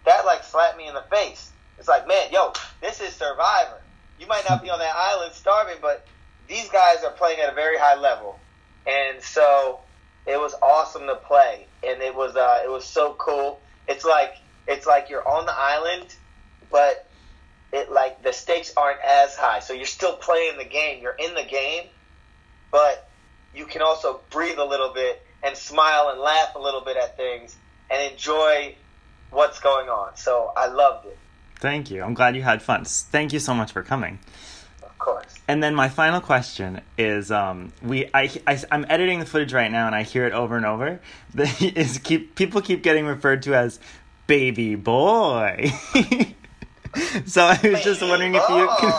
that 0.06 0.26
like 0.26 0.44
slapped 0.44 0.78
me 0.78 0.88
in 0.88 0.94
the 0.94 1.04
face. 1.10 1.52
It's 1.80 1.88
like, 1.88 2.08
man, 2.08 2.32
yo, 2.32 2.54
this 2.82 3.02
is 3.02 3.14
Survivor. 3.14 3.82
You 4.20 4.28
might 4.28 4.44
not 4.50 4.62
be 4.62 4.70
on 4.70 4.80
that 4.80 4.94
island 4.96 5.34
starving, 5.34 5.78
but 5.82 6.06
these 6.48 6.70
guys 6.70 7.04
are 7.04 7.12
playing 7.12 7.40
at 7.40 7.52
a 7.52 7.56
very 7.56 7.78
high 7.78 8.00
level. 8.00 8.40
And 8.86 9.22
so 9.22 9.80
it 10.26 10.40
was 10.40 10.54
awesome 10.62 11.08
to 11.08 11.16
play, 11.16 11.66
and 11.86 12.02
it 12.02 12.16
was 12.16 12.36
uh, 12.36 12.62
it 12.64 12.70
was 12.70 12.86
so 12.86 13.16
cool. 13.18 13.60
It's 13.88 14.06
like 14.06 14.36
it's 14.68 14.86
like 14.86 15.10
you're 15.10 15.28
on 15.28 15.46
the 15.46 15.54
island, 15.56 16.16
but 16.72 17.08
it 17.76 17.92
like 17.92 18.24
the 18.24 18.32
stakes 18.32 18.74
aren't 18.78 19.00
as 19.02 19.36
high, 19.36 19.60
so 19.60 19.74
you're 19.74 19.86
still 19.86 20.16
playing 20.16 20.58
the 20.58 20.66
game. 20.66 21.02
You're 21.02 21.16
in 21.18 21.34
the 21.36 21.44
game, 21.44 21.84
but 22.72 23.10
you 23.54 23.66
can 23.66 23.82
also 23.82 24.22
breathe 24.30 24.58
a 24.58 24.66
little 24.66 24.94
bit 24.94 25.22
and 25.44 25.56
smile 25.56 26.10
and 26.10 26.20
laugh 26.20 26.56
a 26.56 26.60
little 26.60 26.82
bit 26.82 26.98
at 26.98 27.18
things 27.18 27.56
and 27.90 28.12
enjoy 28.12 28.76
what's 29.30 29.60
going 29.60 29.90
on. 29.90 30.16
So 30.18 30.52
I 30.56 30.68
loved 30.68 31.06
it, 31.08 31.18
Thank 31.60 31.92
you. 31.92 32.04
I'm 32.04 32.14
glad 32.14 32.36
you 32.36 32.42
had 32.42 32.62
fun. 32.62 32.86
Thank 32.86 33.34
you 33.34 33.40
so 33.40 33.54
much 33.54 33.72
for 33.72 33.84
coming. 33.84 34.20
of 34.82 34.98
course. 34.98 35.34
And 35.48 35.62
then 35.62 35.76
my 35.76 35.90
final 35.90 36.22
question 36.22 36.82
is, 36.98 37.32
um, 37.32 37.72
we 37.82 38.10
I, 38.14 38.32
I 38.48 38.60
am 38.72 38.86
editing 38.90 39.20
the 39.20 39.26
footage 39.26 39.54
right 39.54 39.72
now, 39.72 39.86
and 39.86 39.96
I 39.96 40.04
hear 40.04 40.26
it 40.26 40.34
over 40.34 40.58
and 40.58 40.66
over. 40.66 41.00
The, 41.34 41.74
is 41.76 41.98
keep 42.00 42.36
people 42.36 42.62
keep 42.62 42.82
getting 42.84 43.06
referred 43.06 43.44
to 43.44 43.56
as 43.56 43.80
baby 44.28 44.76
boy. 44.76 45.72
so 47.26 47.44
I 47.44 47.60
was 47.64 47.84
just 47.84 48.02
wondering 48.02 48.36
if 48.36 48.50
you 48.50 48.70
can, 48.80 48.92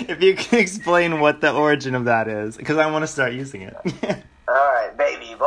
if 0.08 0.22
you 0.22 0.34
can 0.34 0.58
explain 0.58 1.20
what 1.20 1.40
the 1.40 1.52
origin 1.52 1.94
of 1.94 2.06
that 2.06 2.28
is, 2.28 2.56
because 2.56 2.76
I 2.76 2.90
want 2.90 3.02
to 3.02 3.06
start 3.06 3.32
using 3.32 3.62
it. 3.62 3.74
All 4.48 4.54
right, 4.54 4.92
baby 4.96 5.34
boy. 5.38 5.46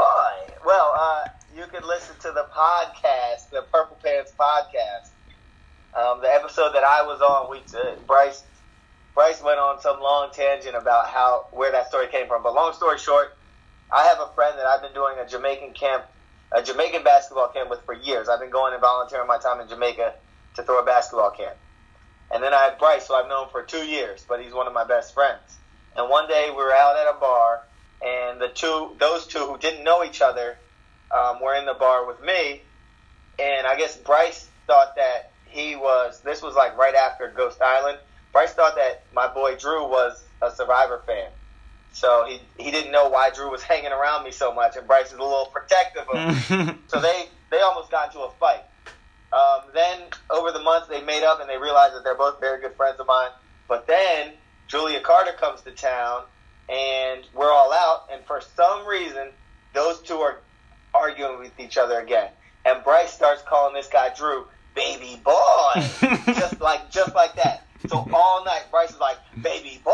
Well, 0.65 0.93
uh, 0.97 1.25
you 1.55 1.65
can 1.67 1.87
listen 1.87 2.15
to 2.21 2.31
the 2.31 2.47
podcast, 2.53 3.49
the 3.51 3.63
Purple 3.71 3.97
Pants 4.03 4.33
podcast. 4.37 5.09
Um, 5.95 6.21
the 6.21 6.33
episode 6.33 6.73
that 6.73 6.83
I 6.83 7.01
was 7.01 7.21
on, 7.21 7.49
we 7.49 7.59
did, 7.71 8.05
Bryce 8.05 8.43
Bryce 9.15 9.41
went 9.41 9.57
on 9.57 9.81
some 9.81 9.99
long 9.99 10.29
tangent 10.31 10.75
about 10.75 11.07
how 11.07 11.47
where 11.51 11.71
that 11.71 11.87
story 11.87 12.07
came 12.07 12.27
from. 12.27 12.43
But 12.43 12.53
long 12.53 12.73
story 12.73 12.99
short, 12.99 13.35
I 13.91 14.03
have 14.03 14.19
a 14.19 14.31
friend 14.35 14.55
that 14.59 14.67
I've 14.67 14.81
been 14.81 14.93
doing 14.93 15.15
a 15.17 15.27
Jamaican 15.27 15.73
camp, 15.73 16.05
a 16.51 16.61
Jamaican 16.61 17.03
basketball 17.03 17.47
camp 17.47 17.69
with 17.71 17.81
for 17.83 17.95
years. 17.95 18.29
I've 18.29 18.39
been 18.39 18.51
going 18.51 18.73
and 18.73 18.81
volunteering 18.81 19.27
my 19.27 19.39
time 19.39 19.59
in 19.59 19.67
Jamaica 19.67 20.13
to 20.55 20.63
throw 20.63 20.79
a 20.79 20.85
basketball 20.85 21.31
camp. 21.31 21.57
And 22.31 22.43
then 22.43 22.53
I 22.53 22.63
have 22.63 22.79
Bryce, 22.79 23.07
who 23.07 23.13
I've 23.13 23.29
known 23.29 23.47
for 23.49 23.63
two 23.63 23.85
years, 23.85 24.25
but 24.27 24.41
he's 24.41 24.53
one 24.53 24.67
of 24.67 24.73
my 24.73 24.83
best 24.83 25.13
friends. 25.13 25.57
And 25.95 26.09
one 26.09 26.27
day 26.27 26.47
we 26.49 26.57
were 26.57 26.73
out 26.73 26.97
at 26.97 27.07
a 27.07 27.19
bar, 27.19 27.63
and 28.05 28.39
the 28.39 28.49
two, 28.49 28.95
those 28.99 29.25
two 29.27 29.39
who 29.39 29.57
didn't 29.57 29.83
know 29.83 30.03
each 30.03 30.21
other, 30.21 30.57
um, 31.11 31.41
were 31.41 31.55
in 31.55 31.65
the 31.65 31.73
bar 31.73 32.05
with 32.05 32.21
me. 32.21 32.61
And 33.39 33.65
I 33.65 33.77
guess 33.77 33.95
Bryce 33.95 34.47
thought 34.67 34.95
that 34.95 35.31
he 35.45 35.75
was. 35.75 36.19
This 36.21 36.41
was 36.41 36.55
like 36.55 36.77
right 36.77 36.95
after 36.95 37.29
Ghost 37.29 37.61
Island. 37.61 37.97
Bryce 38.33 38.53
thought 38.53 38.75
that 38.75 39.03
my 39.13 39.27
boy 39.27 39.55
Drew 39.55 39.87
was 39.87 40.23
a 40.41 40.51
Survivor 40.51 41.01
fan. 41.05 41.29
So 41.93 42.25
he 42.27 42.41
he 42.63 42.71
didn't 42.71 42.91
know 42.91 43.09
why 43.09 43.31
Drew 43.31 43.49
was 43.49 43.63
hanging 43.71 43.91
around 43.91 44.23
me 44.23 44.31
so 44.31 44.53
much, 44.53 44.75
and 44.75 44.85
Bryce 44.85 45.07
is 45.07 45.13
a 45.13 45.23
little 45.23 45.51
protective 45.53 46.03
of 46.13 46.49
me. 46.49 46.73
So 46.87 46.99
they 46.99 47.27
they 47.49 47.59
almost 47.61 47.89
got 47.89 48.07
into 48.07 48.19
a 48.19 48.31
fight. 48.31 48.63
Um, 49.37 49.61
then 49.73 50.01
over 50.31 50.51
the 50.51 50.61
months 50.61 50.87
they 50.87 51.01
made 51.01 51.23
up 51.23 51.39
and 51.39 51.49
they 51.49 51.57
realized 51.57 51.93
that 51.95 52.03
they're 52.03 52.15
both 52.15 52.39
very 52.39 52.59
good 52.59 52.73
friends 52.75 52.99
of 52.99 53.05
mine. 53.05 53.29
But 53.67 53.85
then 53.85 54.33
Julia 54.67 54.99
Carter 55.01 55.33
comes 55.33 55.61
to 55.61 55.71
town 55.71 56.23
and 56.69 57.23
we're 57.33 57.51
all 57.51 57.71
out, 57.71 58.09
and 58.11 58.25
for 58.25 58.41
some 58.41 58.85
reason 58.87 59.29
those 59.73 60.01
two 60.01 60.15
are 60.15 60.39
arguing 60.93 61.39
with 61.39 61.59
each 61.59 61.77
other 61.77 61.99
again. 61.99 62.29
And 62.65 62.83
Bryce 62.83 63.13
starts 63.13 63.43
calling 63.43 63.73
this 63.73 63.87
guy 63.87 64.13
Drew 64.15 64.45
baby 64.73 65.19
boy, 65.23 65.71
just 66.27 66.59
like 66.59 66.89
just 66.89 67.13
like 67.15 67.35
that. 67.35 67.65
So 67.87 68.07
all 68.13 68.43
night 68.43 68.65
Bryce 68.71 68.91
is 68.91 68.99
like, 68.99 69.17
baby 69.41 69.79
boy, 69.83 69.91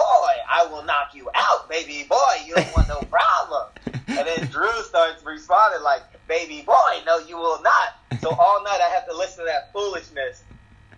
I 0.50 0.68
will 0.72 0.84
knock 0.84 1.14
you 1.14 1.30
out, 1.36 1.70
baby 1.70 2.06
boy, 2.10 2.34
you 2.46 2.56
don't 2.56 2.74
want 2.76 2.88
no 2.88 3.02
problem. 3.02 3.68
And 4.08 4.28
then 4.28 4.48
Drew 4.48 4.72
starts 4.84 5.24
responding 5.24 5.84
like, 5.84 6.02
baby 6.28 6.64
boy, 6.66 7.02
no, 7.06 7.20
you 7.20 7.38
will 7.38 7.62
not. 7.62 8.20
So 8.22 8.30
all 8.30 8.64
night 8.64 8.80
I 8.82 8.90
have 8.94 9.08
to 9.08 9.16
listen 9.16 9.40
to 9.40 9.52
that 9.52 9.63
foolishness. 9.74 10.44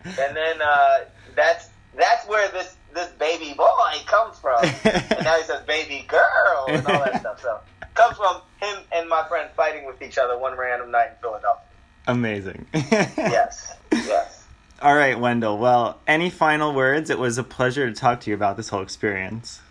And 0.04 0.36
then 0.36 0.62
uh, 0.62 1.06
that's 1.36 1.70
that's 1.96 2.28
where 2.28 2.48
this 2.50 2.76
this 2.94 3.10
baby 3.14 3.54
boy 3.54 3.94
comes 4.06 4.38
from. 4.38 4.64
And 4.64 5.24
now 5.24 5.38
he 5.38 5.44
says 5.44 5.64
baby 5.66 6.06
girl 6.08 6.66
and 6.68 6.86
all 6.86 7.04
that 7.06 7.22
stuff. 7.22 7.42
So 7.42 7.60
comes 7.96 8.18
from 8.18 8.42
him 8.62 8.84
and 8.92 9.10
my 9.10 9.24
friend 9.28 9.50
fighting 9.56 9.86
with 9.86 10.02
each 10.02 10.18
other 10.18 10.38
one 10.38 10.58
random 10.58 10.92
night 10.92 11.10
in 11.12 11.16
Philadelphia. 11.22 11.64
Amazing. 12.08 12.68
Yes, 12.74 13.76
yes. 13.92 14.44
All 14.82 14.94
right, 14.94 15.18
Wendell. 15.18 15.58
Well, 15.58 16.00
any 16.06 16.30
final 16.30 16.74
words? 16.74 17.10
It 17.10 17.18
was 17.18 17.38
a 17.38 17.44
pleasure 17.44 17.88
to 17.90 17.96
talk 17.96 18.20
to 18.22 18.30
you 18.30 18.36
about 18.36 18.58
this 18.58 18.68
whole 18.70 18.82
experience. 18.82 19.62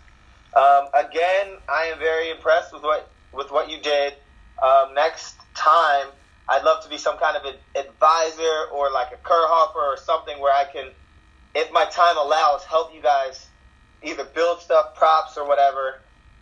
Um, 0.55 0.87
again, 0.93 1.57
I 1.69 1.91
am 1.93 1.99
very 1.99 2.31
impressed 2.31 2.73
with 2.73 2.81
what 2.81 3.09
with 3.31 3.51
what 3.51 3.69
you 3.69 3.77
did. 3.77 4.15
Um, 4.61 4.93
next 4.95 5.35
time, 5.53 6.07
I'd 6.47 6.63
love 6.63 6.83
to 6.83 6.89
be 6.89 6.97
some 6.97 7.17
kind 7.17 7.35
of 7.37 7.43
an 7.45 7.55
advisor 7.75 8.65
or 8.73 8.91
like 8.91 9.11
a 9.11 9.27
Kirhoffer 9.27 9.75
or 9.75 9.97
something 9.97 10.39
where 10.39 10.53
I 10.53 10.65
can, 10.71 10.91
if 11.55 11.71
my 11.71 11.85
time 11.85 12.17
allows, 12.17 12.63
help 12.63 12.93
you 12.93 13.01
guys 13.01 13.47
either 14.03 14.23
build 14.23 14.61
stuff, 14.61 14.95
props, 14.95 15.37
or 15.37 15.47
whatever, 15.47 16.01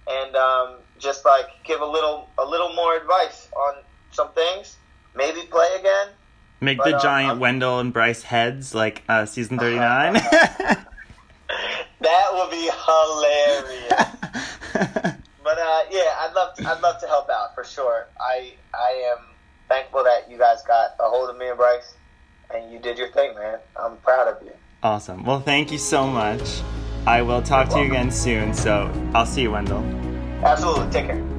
and 0.09 0.35
um, 0.35 0.75
just 0.99 1.23
like 1.23 1.47
give 1.63 1.81
a 1.81 1.85
little 1.85 2.29
a 2.37 2.45
little 2.45 2.73
more 2.73 2.97
advice 2.97 3.47
on 3.55 3.75
some 4.11 4.31
things. 4.33 4.77
Maybe 5.15 5.41
play 5.49 5.67
again. 5.79 6.07
Make 6.59 6.79
But, 6.79 6.89
the 6.89 6.95
uh, 6.97 7.01
giant 7.01 7.29
I'm- 7.31 7.39
Wendell 7.39 7.79
and 7.79 7.93
Bryce 7.93 8.23
heads 8.23 8.73
like 8.75 9.03
uh, 9.07 9.25
season 9.25 9.57
39. 9.57 10.21
That 12.01 12.33
would 12.33 12.51
be 12.51 12.69
hilarious. 12.85 13.93
But 15.43 15.57
uh, 15.59 15.61
uh, 15.61 15.81
yeah, 15.91 16.15
I'd 16.21 16.33
love 16.33 16.55
to, 16.55 16.67
I'd 16.69 16.81
love 16.81 17.01
to 17.01 17.07
help 17.07 17.29
out 17.29 17.53
for 17.53 17.65
sure. 17.65 18.07
I 18.17 18.53
I 18.73 19.13
am 19.13 19.25
thankful 19.73 20.03
that 20.03 20.29
you 20.29 20.37
guys 20.37 20.61
got 20.67 20.95
a 20.99 21.09
hold 21.09 21.29
of 21.29 21.37
me 21.37 21.49
and 21.49 21.57
Bryce, 21.57 21.95
and 22.53 22.71
you 22.71 22.77
did 22.79 22.97
your 22.97 23.09
thing, 23.09 23.33
man. 23.35 23.57
I'm 23.75 23.97
proud 23.97 24.27
of 24.27 24.43
you. 24.43 24.51
Awesome. 24.83 25.23
Well, 25.23 25.39
thank 25.39 25.71
you 25.71 25.79
so 25.79 26.05
much. 26.05 26.61
I 27.07 27.21
will 27.21 27.41
talk 27.41 27.69
to 27.69 27.79
you 27.79 27.85
again 27.85 28.11
soon. 28.11 28.53
So 28.53 28.91
I'll 29.15 29.25
see 29.25 29.41
you, 29.41 29.51
Wendell. 29.51 29.83
Absolutely. 30.43 30.91
Take 30.91 31.07
care. 31.07 31.32